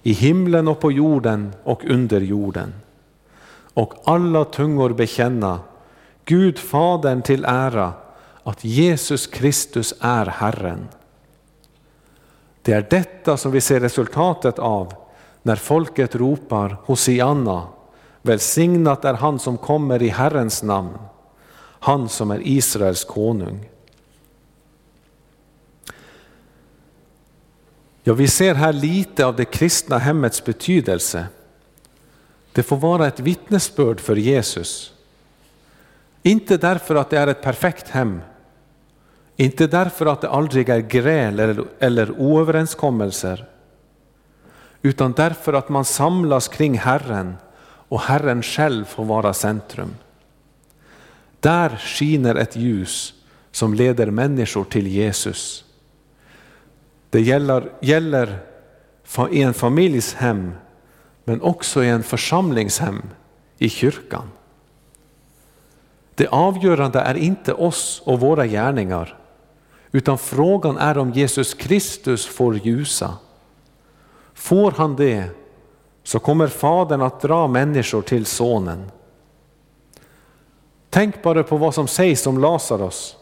[0.02, 2.74] i himlen och på jorden och under jorden.
[3.74, 5.60] Och alla tungor bekänna
[6.24, 7.92] Gud Fadern till ära
[8.42, 10.88] att Jesus Kristus är Herren.
[12.62, 14.92] Det är detta som vi ser resultatet av
[15.42, 17.62] när folket ropar Hosianna,
[18.22, 20.98] välsignat är han som kommer i Herrens namn,
[21.58, 23.68] han som är Israels konung.
[28.08, 31.26] Ja, vi ser här lite av det kristna hemmets betydelse.
[32.52, 34.92] Det får vara ett vittnesbörd för Jesus.
[36.22, 38.20] Inte därför att det är ett perfekt hem,
[39.36, 43.44] inte därför att det aldrig är gräl eller, eller oöverenskommelser,
[44.82, 49.94] utan därför att man samlas kring Herren och Herren själv får vara centrum.
[51.40, 53.14] Där skiner ett ljus
[53.52, 55.64] som leder människor till Jesus.
[57.10, 58.38] Det gäller, gäller
[59.30, 60.52] i en familjs hem,
[61.24, 63.02] men också i en församlingshem
[63.58, 64.30] i kyrkan.
[66.14, 69.18] Det avgörande är inte oss och våra gärningar,
[69.92, 73.14] Utan frågan är om Jesus Kristus får ljusa.
[74.34, 75.24] Får han det
[76.02, 78.90] så kommer Fadern att dra människor till Sonen.
[80.90, 83.16] Tänk bara på vad som sägs om Lazarus.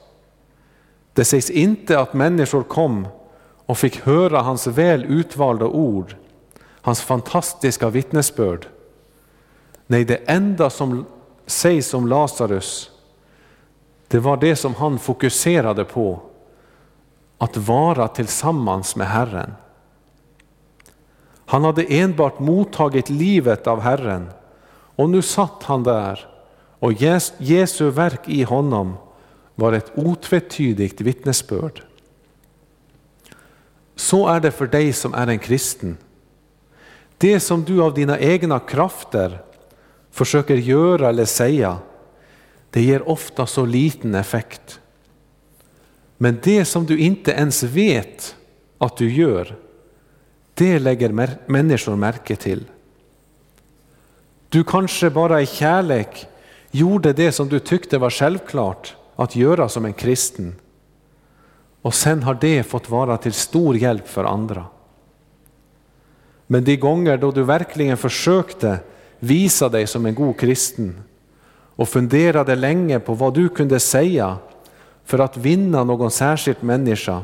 [1.12, 3.08] Det sägs inte att människor kom
[3.66, 6.16] och fick höra hans väl utvalda ord,
[6.82, 8.66] hans fantastiska vittnesbörd.
[9.86, 11.04] Nej, det enda som
[11.46, 12.90] sägs om Lazarus,
[14.08, 16.20] det var det som han fokuserade på,
[17.38, 19.54] att vara tillsammans med Herren.
[21.46, 24.30] Han hade enbart mottagit livet av Herren
[24.96, 26.28] och nu satt han där
[26.78, 26.92] och
[27.38, 28.96] Jesu verk i honom
[29.54, 31.82] var ett otvetydigt vittnesbörd.
[34.06, 35.96] Så är det för dig som är en kristen.
[37.18, 39.42] Det som du av dina egna krafter
[40.10, 41.78] försöker göra eller säga,
[42.70, 44.80] det ger ofta så liten effekt.
[46.16, 48.36] Men det som du inte ens vet
[48.78, 49.56] att du gör,
[50.54, 52.64] det lägger människor märke till.
[54.48, 56.26] Du kanske bara i kärlek
[56.70, 60.54] gjorde det som du tyckte var självklart att göra som en kristen.
[61.86, 64.66] Och sen har det fått vara till stor hjälp för andra.
[66.46, 68.78] Men de gånger då du verkligen försökte
[69.18, 71.02] visa dig som en god kristen
[71.76, 74.36] och funderade länge på vad du kunde säga
[75.04, 77.22] för att vinna någon särskild människa,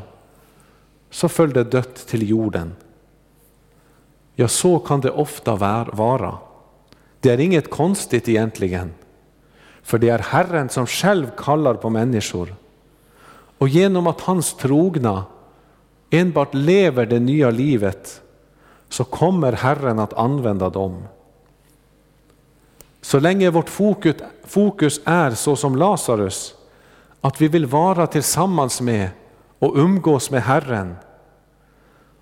[1.09, 2.75] så föll det dött till jorden.
[4.35, 5.55] Ja, så kan det ofta
[5.93, 6.37] vara.
[7.19, 8.93] Det är inget konstigt egentligen,
[9.81, 12.62] för det är Herren som själv kallar på människor.
[13.63, 15.25] Och genom att hans trogna
[16.09, 18.21] enbart lever det nya livet,
[18.89, 21.03] så kommer Herren att använda dem.
[23.01, 23.69] Så länge vårt
[24.45, 26.55] fokus är så som Lazarus,
[27.21, 29.09] att vi vill vara tillsammans med
[29.59, 30.95] och umgås med Herren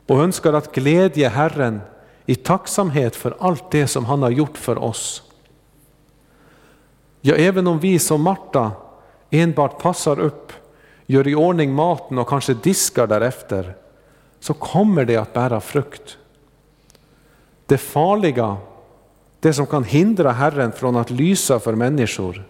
[0.08, 1.82] och önskar att glädje Herren
[2.26, 5.24] i tacksamhet för allt det som han har gjort för oss.
[7.22, 8.72] Ja, även om vi som Marta
[9.30, 10.54] enbart passar upp,
[11.12, 13.76] gör i ordning maten och kanske diskar därefter,
[14.40, 16.18] så kommer det att bära frukt.
[17.66, 18.58] Det farliga,
[19.40, 22.44] det som kan hindra Herren från att lysa för människor,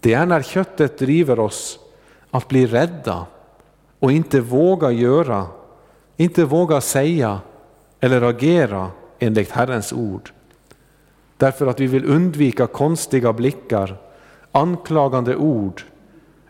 [0.00, 1.78] det är när köttet driver oss
[2.30, 3.26] att bli rädda
[3.98, 5.46] och inte våga göra,
[6.16, 7.40] inte våga säga
[8.00, 10.32] eller agera enligt Herrens ord.
[11.36, 13.96] Därför att vi vill undvika konstiga blickar,
[14.52, 15.82] anklagande ord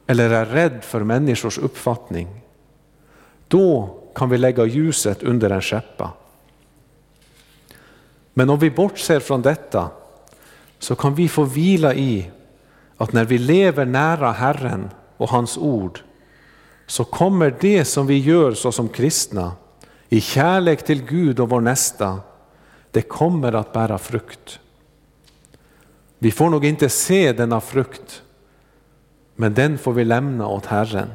[0.07, 2.29] eller är rädd för människors uppfattning.
[3.49, 6.11] Då kan vi lägga ljuset under en skäppa.
[8.35, 9.91] Men om vi bortser från detta
[10.79, 12.31] så kan vi få vila i
[12.97, 16.01] att när vi lever nära Herren och hans ord
[16.87, 19.53] så kommer det som vi gör såsom kristna
[20.09, 22.21] i kärlek till Gud och vår nästa,
[22.91, 24.61] det kommer att bära frukt.
[26.19, 28.23] Vi får nog inte se denna frukt,
[29.37, 31.09] men den får vi lämna åt Herren.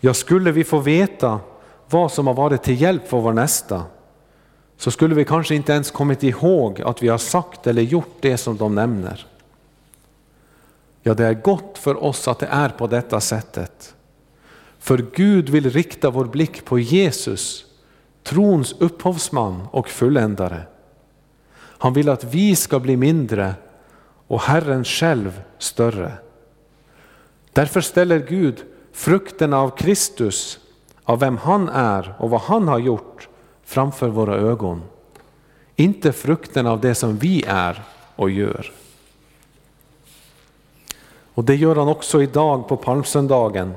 [0.00, 1.40] Ja, skulle vi få veta
[1.90, 3.84] vad som har varit till hjälp för vår nästa,
[4.76, 8.36] så skulle vi kanske inte ens kommit ihåg att vi har sagt eller gjort det
[8.36, 9.26] som de nämner.
[11.02, 13.94] Ja, det är gott för oss att det är på detta sättet.
[14.78, 17.64] För Gud vill rikta vår blick på Jesus,
[18.22, 20.62] trons upphovsman och fulländare.
[21.54, 23.54] Han vill att vi ska bli mindre
[24.26, 26.12] och Herren själv större.
[27.52, 30.58] Därför ställer Gud frukterna av Kristus,
[31.04, 33.28] av vem han är och vad han har gjort,
[33.64, 34.82] framför våra ögon.
[35.76, 37.82] Inte frukten av det som vi är
[38.16, 38.72] och gör.
[41.34, 43.74] Och det gör han också idag på palmsöndagen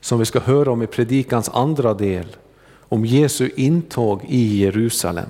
[0.00, 2.36] som vi ska höra om i predikans andra del,
[2.88, 5.28] om Jesu intåg i Jerusalem.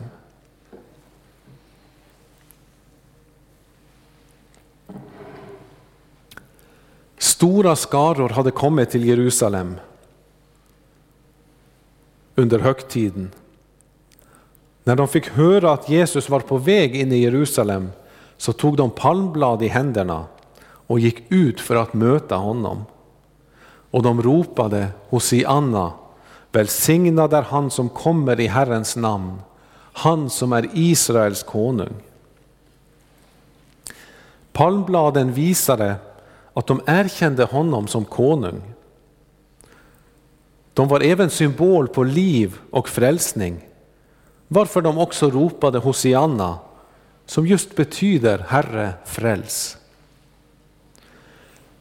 [7.25, 9.77] Stora skaror hade kommit till Jerusalem
[12.35, 13.31] under högtiden.
[14.85, 17.93] När de fick höra att Jesus var på väg in i Jerusalem
[18.37, 20.25] så tog de palmblad i händerna
[20.65, 22.85] och gick ut för att möta honom.
[23.91, 25.93] Och de ropade Hosianna,
[26.53, 29.41] välsignad är han som kommer i Herrens namn,
[29.93, 31.95] han som är Israels konung.
[34.53, 35.95] Palmbladen visade
[36.55, 38.63] att de erkände honom som konung.
[40.75, 43.69] De var även symbol på liv och frälsning,
[44.49, 46.59] varför de också ropade Hosianna,
[47.27, 49.77] som just betyder Herre fräls.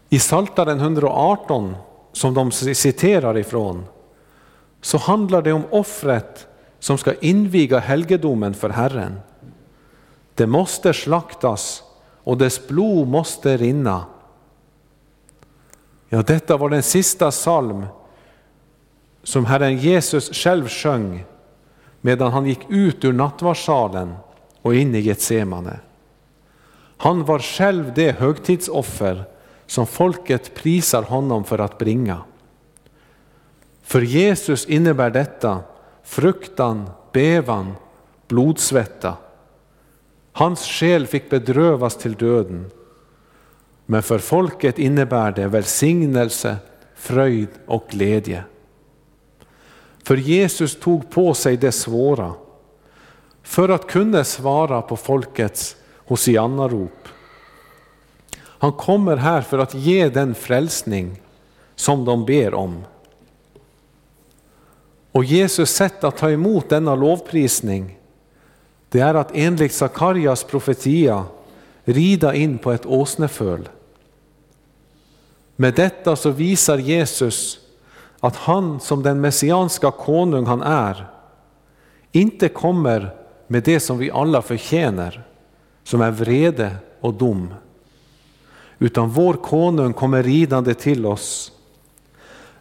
[0.10, 1.76] I Saltaren 118
[2.12, 3.86] som de citerar ifrån,
[4.82, 6.48] så handlar det om offret
[6.80, 9.20] som ska inviga helgedomen för Herren.
[10.36, 11.84] Det måste slaktas
[12.24, 14.06] och dess blod måste rinna.
[16.14, 17.86] Ja, detta var den sista psalm
[19.24, 21.26] som Herren Jesus själv sjöng
[22.02, 24.16] medan han gick ut ur nattvardssalen
[24.62, 25.80] och in i Getsemane.
[26.98, 29.24] Han var själv det högtidsoffer
[29.66, 32.22] som folket prisar honom för att bringa.
[33.84, 35.60] För Jesus innebär detta
[36.04, 37.74] fruktan, bevan,
[38.28, 39.18] blodsvetta.
[40.32, 42.72] Hans själ fick bedrövas till döden.
[43.86, 46.58] Men för folket innebär det välsignelse,
[46.96, 48.44] fröjd och glädje.
[50.04, 52.34] För Jesus tog på sig det svåra
[53.44, 55.76] för att kunna svara på folkets
[56.08, 57.08] hosianna-rop.
[58.40, 61.22] Han kommer här för att ge den frälsning
[61.76, 62.84] som de ber om.
[65.12, 68.00] Och Jesus sätt att ta emot denna lovprisning,
[68.90, 71.26] det är att enligt Sakarias profetia
[71.84, 73.70] rida in på ett åsneföl.
[75.56, 77.60] Med detta så visar Jesus
[78.20, 81.08] att han som den messianska konung han är,
[82.12, 83.16] inte kommer
[83.48, 85.24] med det som vi alla förtjänar,
[85.84, 87.54] som är vrede och dom.
[88.80, 91.52] Utan vår konung kommer ridande till oss,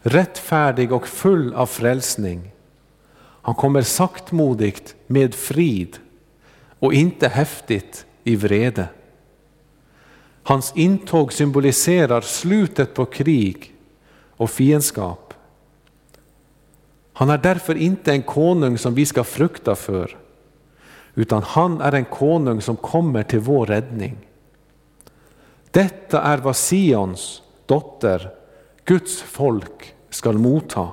[0.02, 2.52] rättfärdig och full av frälsning.
[3.42, 5.98] Han kommer saktmodigt med frid
[6.78, 8.88] och inte häftigt i vrede.
[10.42, 13.74] Hans intåg symboliserar slutet på krig
[14.36, 15.34] och fiendskap.
[17.12, 20.16] Han är därför inte en konung som vi ska frukta för,
[21.14, 24.16] utan han är en konung som kommer till vår räddning.
[25.70, 28.30] Detta är vad Sions dotter,
[28.84, 30.88] Guds folk, skall motta.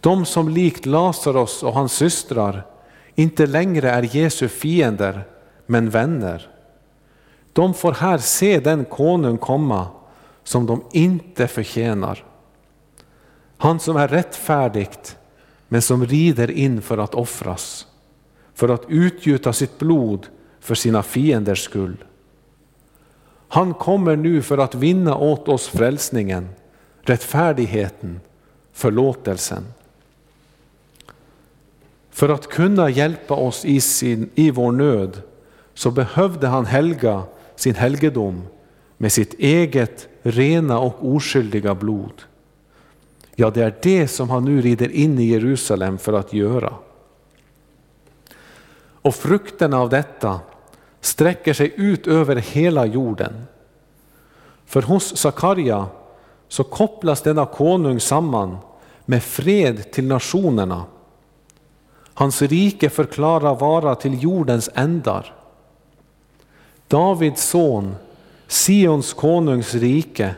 [0.00, 2.66] De som likt Lazarus och hans systrar
[3.14, 5.24] inte längre är Jesu fiender,
[5.66, 6.48] men vänner.
[7.56, 9.88] De får här se den konung komma
[10.44, 12.24] som de inte förtjänar.
[13.56, 15.16] Han som är rättfärdigt,
[15.68, 17.86] men som rider in för att offras,
[18.54, 20.26] för att utgjuta sitt blod
[20.60, 22.04] för sina fienders skull.
[23.48, 26.48] Han kommer nu för att vinna åt oss frälsningen,
[27.02, 28.20] rättfärdigheten,
[28.72, 29.64] förlåtelsen.
[32.10, 35.22] För att kunna hjälpa oss i, sin, i vår nöd
[35.74, 37.22] så behövde han helga
[37.56, 38.42] sin helgedom
[38.96, 42.22] med sitt eget rena och oskyldiga blod.
[43.34, 46.74] Ja, det är det som han nu rider in i Jerusalem för att göra.
[49.02, 50.40] Och frukterna av detta
[51.00, 53.44] sträcker sig ut över hela jorden.
[54.66, 55.86] För hos Sakarja
[56.48, 58.56] så kopplas denna konung samman
[59.04, 60.84] med fred till nationerna.
[62.14, 65.34] Hans rike förklarar vara till jordens ändar.
[66.88, 67.96] Davids son,
[68.46, 70.34] Sions konungs rike,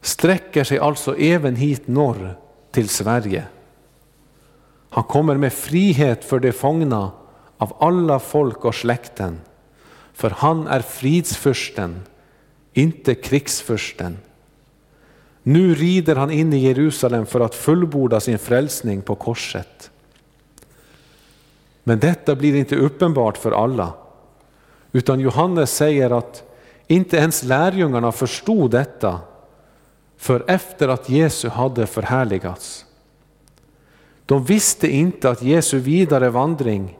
[0.00, 2.38] sträcker sig alltså även hit norr
[2.70, 3.44] till Sverige.
[4.90, 7.10] Han kommer med frihet för de fångna
[7.58, 9.40] av alla folk och släkten,
[10.14, 12.02] för han är fridsförsten,
[12.72, 14.18] inte krigsförsten.
[15.42, 19.90] Nu rider han in i Jerusalem för att fullborda sin frälsning på korset.
[21.84, 23.92] Men detta blir inte uppenbart för alla,
[24.98, 26.42] utan Johannes säger att
[26.86, 29.20] inte ens lärjungarna förstod detta
[30.16, 32.84] för efter att Jesu hade förhärligats.
[34.26, 36.98] De visste inte att Jesu vidare vandring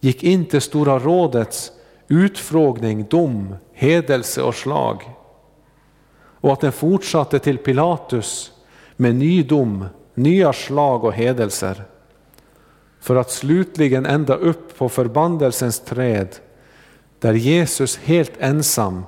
[0.00, 1.72] gick in till Stora rådets
[2.08, 5.02] utfrågning, dom, hedelse och slag
[6.40, 8.52] och att den fortsatte till Pilatus
[8.96, 9.84] med ny dom,
[10.14, 11.84] nya slag och hedelser
[13.00, 16.36] för att slutligen ända upp på förbandelsens träd
[17.20, 19.04] där Jesus helt ensam,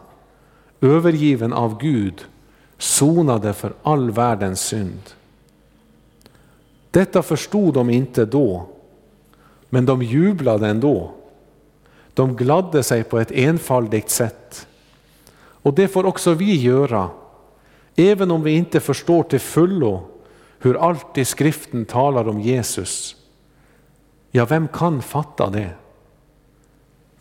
[0.80, 2.24] övergiven av Gud,
[2.78, 5.00] sonade för all världens synd.
[6.90, 8.66] Detta förstod de inte då,
[9.68, 11.10] men de jublade ändå.
[12.14, 14.66] De gladde sig på ett enfaldigt sätt.
[15.62, 17.08] Och det får också vi göra,
[17.96, 20.02] även om vi inte förstår till fullo
[20.58, 23.16] hur allt i skriften talar om Jesus.
[24.30, 25.70] Ja, vem kan fatta det?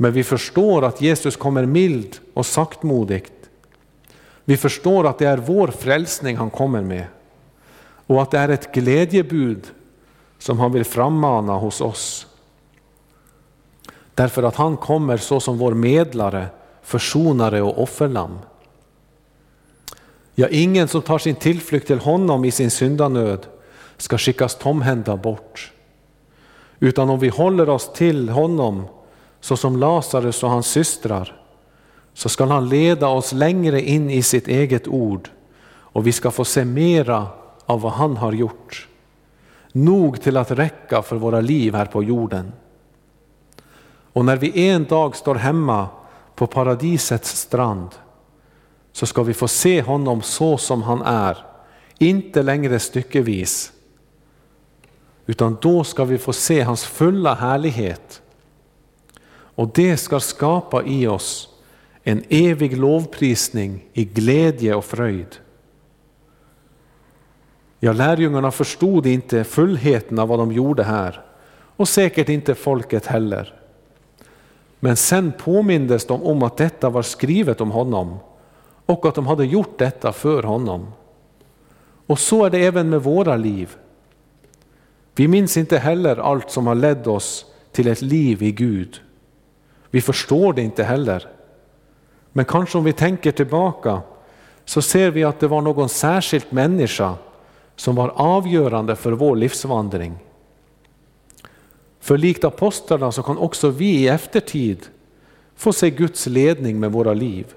[0.02, 3.34] Men vi förstår att Jesus kommer mild och saktmodigt
[4.50, 7.06] vi förstår att det är vår frälsning han kommer med
[8.08, 9.68] och att det är ett glädjebud
[10.38, 12.28] som han vill frammana hos oss.
[14.16, 16.48] Därför att han kommer så som vår medlare,
[16.82, 18.40] försonare och offerlamm.
[20.36, 23.48] Ja, ingen som tar sin tillflykt till honom i sin syndanöd
[23.98, 25.72] ska skickas tomhänta bort.
[26.80, 28.88] Utan om vi håller oss till honom,
[29.42, 31.42] såsom Lazarus och hans systrar,
[32.14, 35.30] så skall han leda oss längre in i sitt eget ord
[35.68, 37.28] och vi ska få se mera
[37.66, 38.88] av vad han har gjort.
[39.72, 42.52] Nog till att räcka för våra liv här på jorden.
[44.14, 45.88] Och när vi en dag står hemma
[46.36, 47.90] på paradisets strand
[48.92, 51.38] så ska vi få se honom så som han är,
[51.98, 53.72] inte längre styckevis.
[55.26, 58.22] Utan då ska vi få se hans fulla härlighet.
[59.60, 61.50] Och det ska skapa i oss
[62.04, 65.36] en evig lovprisning i glädje och fröjd.
[67.80, 71.22] Ja, lärjungarna förstod inte fullheten av vad de gjorde här
[71.76, 73.54] och säkert inte folket heller.
[74.80, 78.18] Men sen påmindes de om att detta var skrivet om honom
[78.86, 80.88] och att de hade gjort detta för honom.
[82.06, 83.76] Och så är det även med våra liv.
[85.16, 89.02] Vi minns inte heller allt som har lett oss till ett liv i Gud.
[89.92, 91.28] Vi förstår det inte heller.
[92.32, 94.02] Men kanske om vi tänker tillbaka
[94.66, 97.16] så ser vi att det var någon särskild människa
[97.76, 100.18] som var avgörande för vår livsvandring.
[102.00, 104.86] För likt apostlarna så kan också vi i eftertid
[105.56, 107.54] få se Guds ledning med våra liv.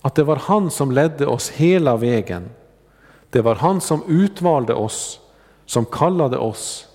[0.00, 2.50] Att det var han som ledde oss hela vägen.
[3.30, 5.20] Det var han som utvalde oss,
[5.66, 6.88] som kallade oss,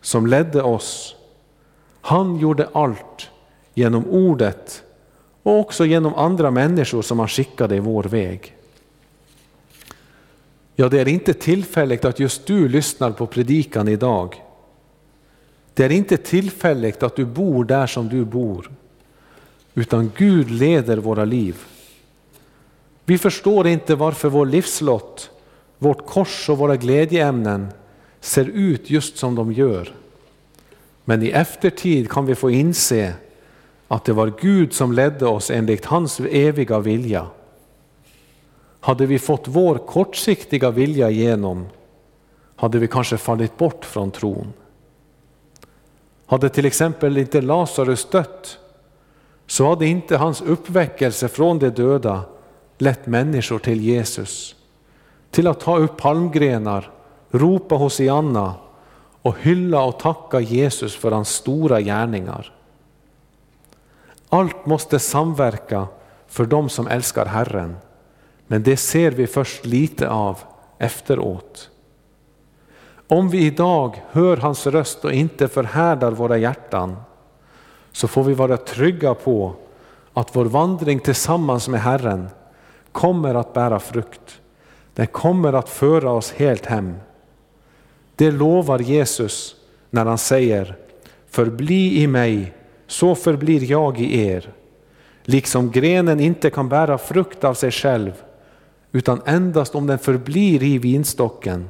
[0.00, 1.16] som ledde oss.
[2.00, 3.30] Han gjorde allt
[3.76, 4.82] genom ordet
[5.42, 8.56] och också genom andra människor som han skickade i vår väg.
[10.74, 14.42] Ja, det är inte tillfälligt att just du lyssnar på predikan idag.
[15.74, 18.70] Det är inte tillfälligt att du bor där som du bor,
[19.74, 21.56] utan Gud leder våra liv.
[23.04, 25.30] Vi förstår inte varför vår livslott,
[25.78, 27.68] vårt kors och våra glädjeämnen
[28.20, 29.94] ser ut just som de gör.
[31.04, 33.14] Men i eftertid kan vi få inse
[33.88, 37.26] att det var Gud som ledde oss enligt hans eviga vilja.
[38.80, 41.66] Hade vi fått vår kortsiktiga vilja igenom
[42.56, 44.52] hade vi kanske fallit bort från tron.
[46.26, 48.58] Hade till exempel inte Lazarus dött
[49.46, 52.22] så hade inte hans uppväckelse från de döda
[52.78, 54.54] lett människor till Jesus.
[55.30, 56.90] Till att ta upp palmgrenar,
[57.30, 58.54] ropa Hosianna
[59.22, 62.55] och hylla och tacka Jesus för hans stora gärningar.
[64.28, 65.86] Allt måste samverka
[66.26, 67.76] för dem som älskar Herren,
[68.46, 70.38] men det ser vi först lite av
[70.78, 71.70] efteråt.
[73.08, 76.96] Om vi idag hör hans röst och inte förhärdar våra hjärtan,
[77.92, 79.54] så får vi vara trygga på
[80.12, 82.28] att vår vandring tillsammans med Herren
[82.92, 84.40] kommer att bära frukt.
[84.94, 86.94] Den kommer att föra oss helt hem.
[88.16, 89.56] Det lovar Jesus
[89.90, 90.76] när han säger
[91.30, 92.54] Förbli i mig,
[92.86, 94.52] så förblir jag i er.
[95.22, 98.12] Liksom grenen inte kan bära frukt av sig själv,
[98.92, 101.68] utan endast om den förblir i vinstocken.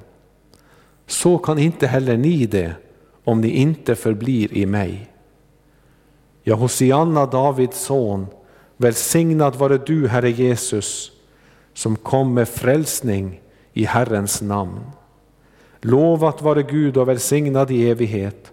[1.06, 2.74] Så kan inte heller ni det,
[3.24, 5.10] om ni inte förblir i mig.
[6.42, 8.26] Ja, Hosianna, Davids son,
[8.76, 11.12] välsignad vare du, Herre Jesus,
[11.74, 13.40] som kom med frälsning
[13.72, 14.80] i Herrens namn.
[15.80, 18.52] Lovat vare Gud och välsignad i evighet,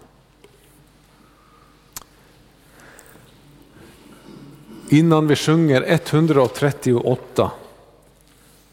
[4.91, 7.51] Innan vi sjunger 138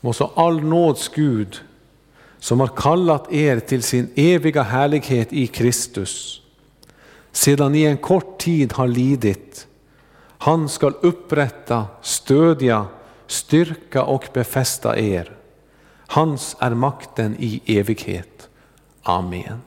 [0.01, 1.61] må så all nåds Gud
[2.39, 6.43] som har kallat er till sin eviga härlighet i Kristus,
[7.33, 9.67] sedan ni en kort tid har lidit,
[10.39, 12.87] han skall upprätta, stödja,
[13.27, 15.33] styrka och befästa er.
[16.07, 18.49] Hans är makten i evighet.
[19.03, 19.61] Amen.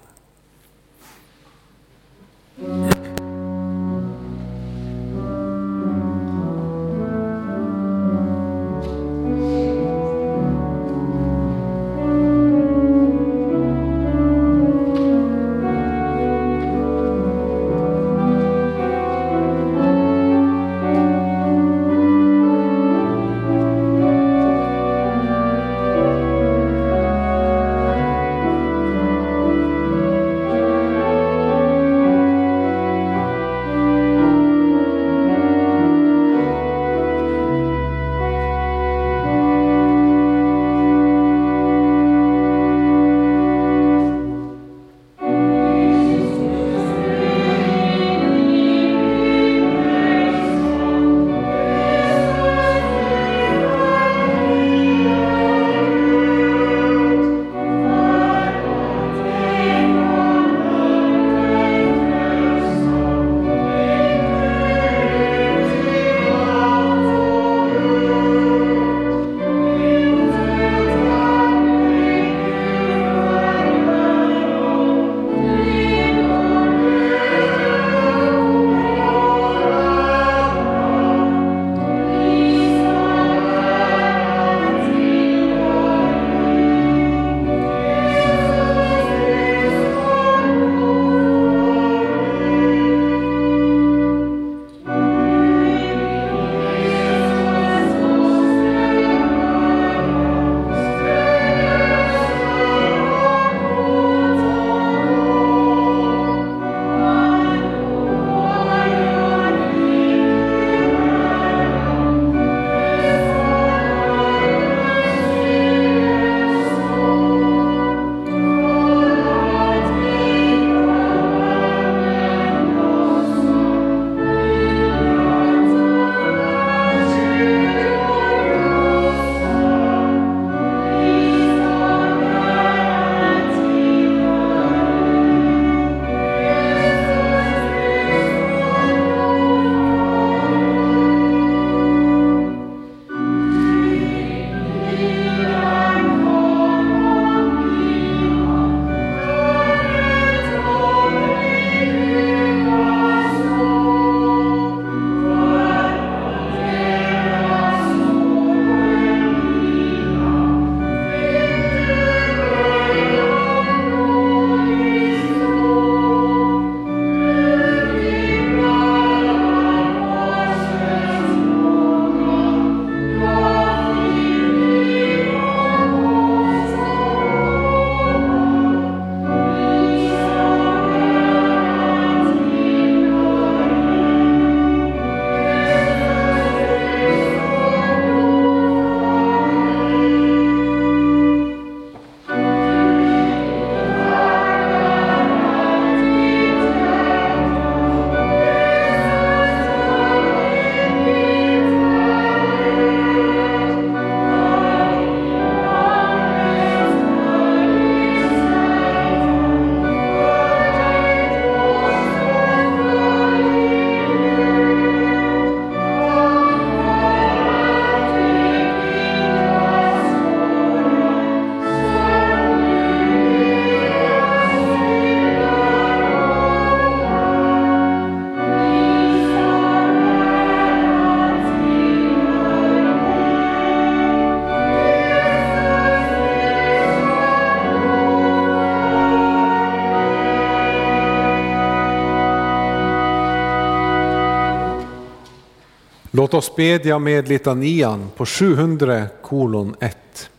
[246.32, 250.30] Låt oss bedja med litanian på 700 kolon 1.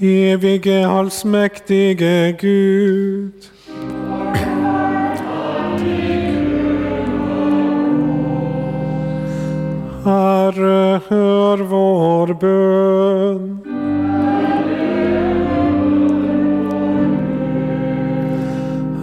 [0.00, 3.44] Evige allsmäktige Gud.
[10.04, 13.57] Herre, hör vår bön.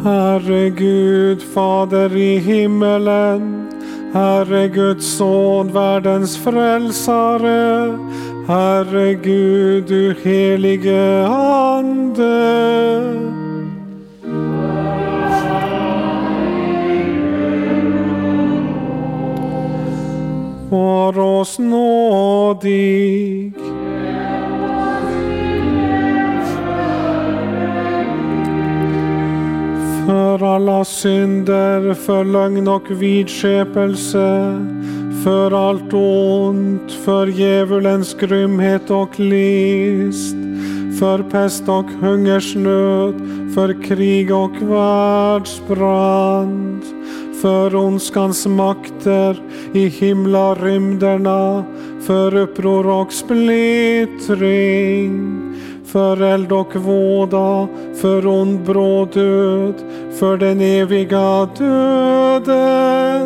[0.05, 3.69] Herre Gud, Fader i himmelen,
[4.13, 7.97] Herre Guds son, världens frälsare,
[8.47, 12.35] Herre Gud, du helige Ande.
[20.69, 23.53] Var oss nådig.
[30.05, 34.61] För alla synder, för lögn och vidskepelse,
[35.23, 40.35] för allt ont, för djävulens grymhet och list,
[40.99, 43.15] för pest och hungersnöd,
[43.55, 45.85] för krig och världsbrand,
[47.45, 49.41] för ondskans makter
[49.73, 51.63] i himlarymderna,
[52.01, 54.73] för uppror och splittring,
[55.85, 57.67] för eld och våda,
[58.01, 59.75] för ond bråd död,
[60.19, 63.25] för den eviga döden.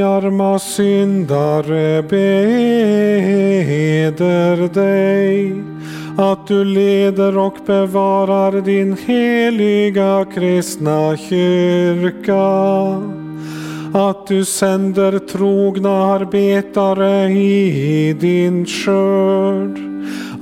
[0.00, 3.08] Arma syndare beder
[4.74, 5.62] dig
[6.18, 12.48] att du leder och bevarar din heliga kristna kyrka.
[13.94, 19.78] Att du sänder trogna arbetare i din skörd.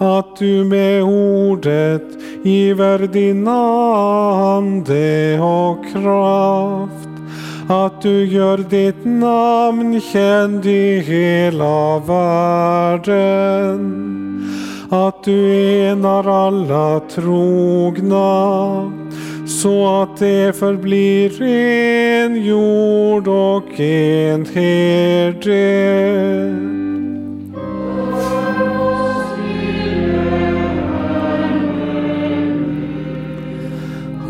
[0.00, 2.02] Att du med ordet
[2.42, 7.05] giver din ande och kraft
[7.68, 13.82] att du gör ditt namn känd i hela världen.
[14.90, 15.52] Att du
[15.88, 18.92] enar alla trogna
[19.46, 25.56] så att det förblir en jord och en herde.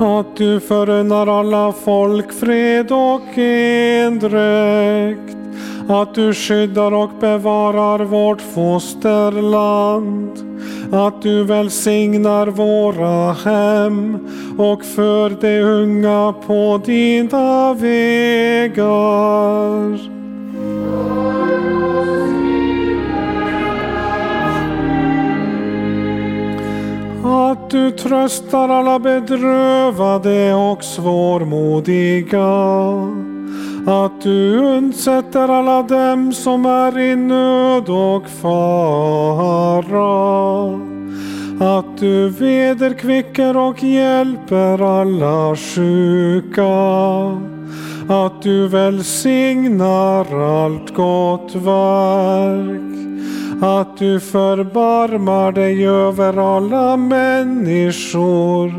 [0.01, 3.38] Att du förunnar alla folk fred och
[4.09, 5.36] endräkt.
[5.88, 10.30] Att du skyddar och bevarar vårt fosterland.
[10.92, 14.18] Att du välsignar våra hem
[14.59, 18.97] och för de unga på dina vägar.
[27.26, 32.40] Att du tröstar alla bedrövade och svårmodiga.
[33.86, 39.86] Att du undsätter alla dem som är i nöd och fara.
[41.60, 46.62] Att du vederkvicker och hjälper alla sjuka.
[48.08, 50.26] Att du välsignar
[50.64, 53.15] allt gott verk
[53.61, 58.72] att du förbarmar dig över alla människor,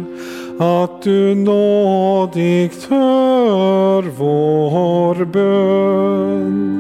[0.60, 6.74] att du nådigt hör vår bön.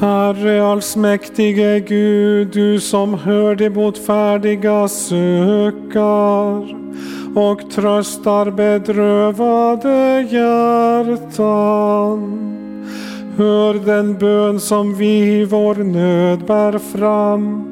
[0.00, 6.79] Herre allsmäktige Gud, du som hör de botfärdiga sökar
[7.34, 11.66] och tröstar bedrövade hjärtan.
[13.36, 17.66] Hör den bön som vi i vår nöd bär fram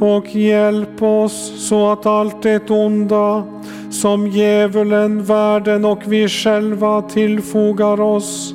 [0.00, 3.44] och hjälp oss så att allt det onda
[3.90, 8.54] som djävulen, världen och vi själva tillfogar oss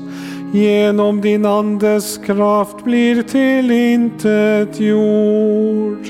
[0.54, 6.08] genom din andes kraft blir till intet gjord.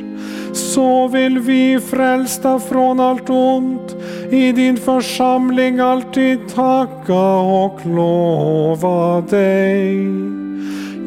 [0.53, 3.94] Så vill vi frälsta från allt ont
[4.30, 10.07] i din församling alltid tacka och lova dig.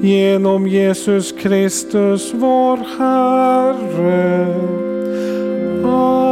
[0.03, 4.55] Genom Jesus Kristus vår Herre.
[5.85, 6.29] Amen.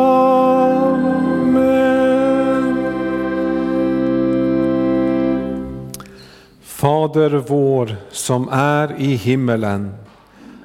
[6.62, 9.94] Fader vår som är i himmelen.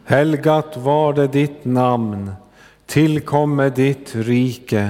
[0.05, 2.31] Helgat var det ditt namn.
[2.85, 4.89] Tillkomme ditt rike.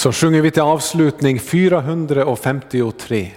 [0.00, 3.30] Så sjunger vi till avslutning 453.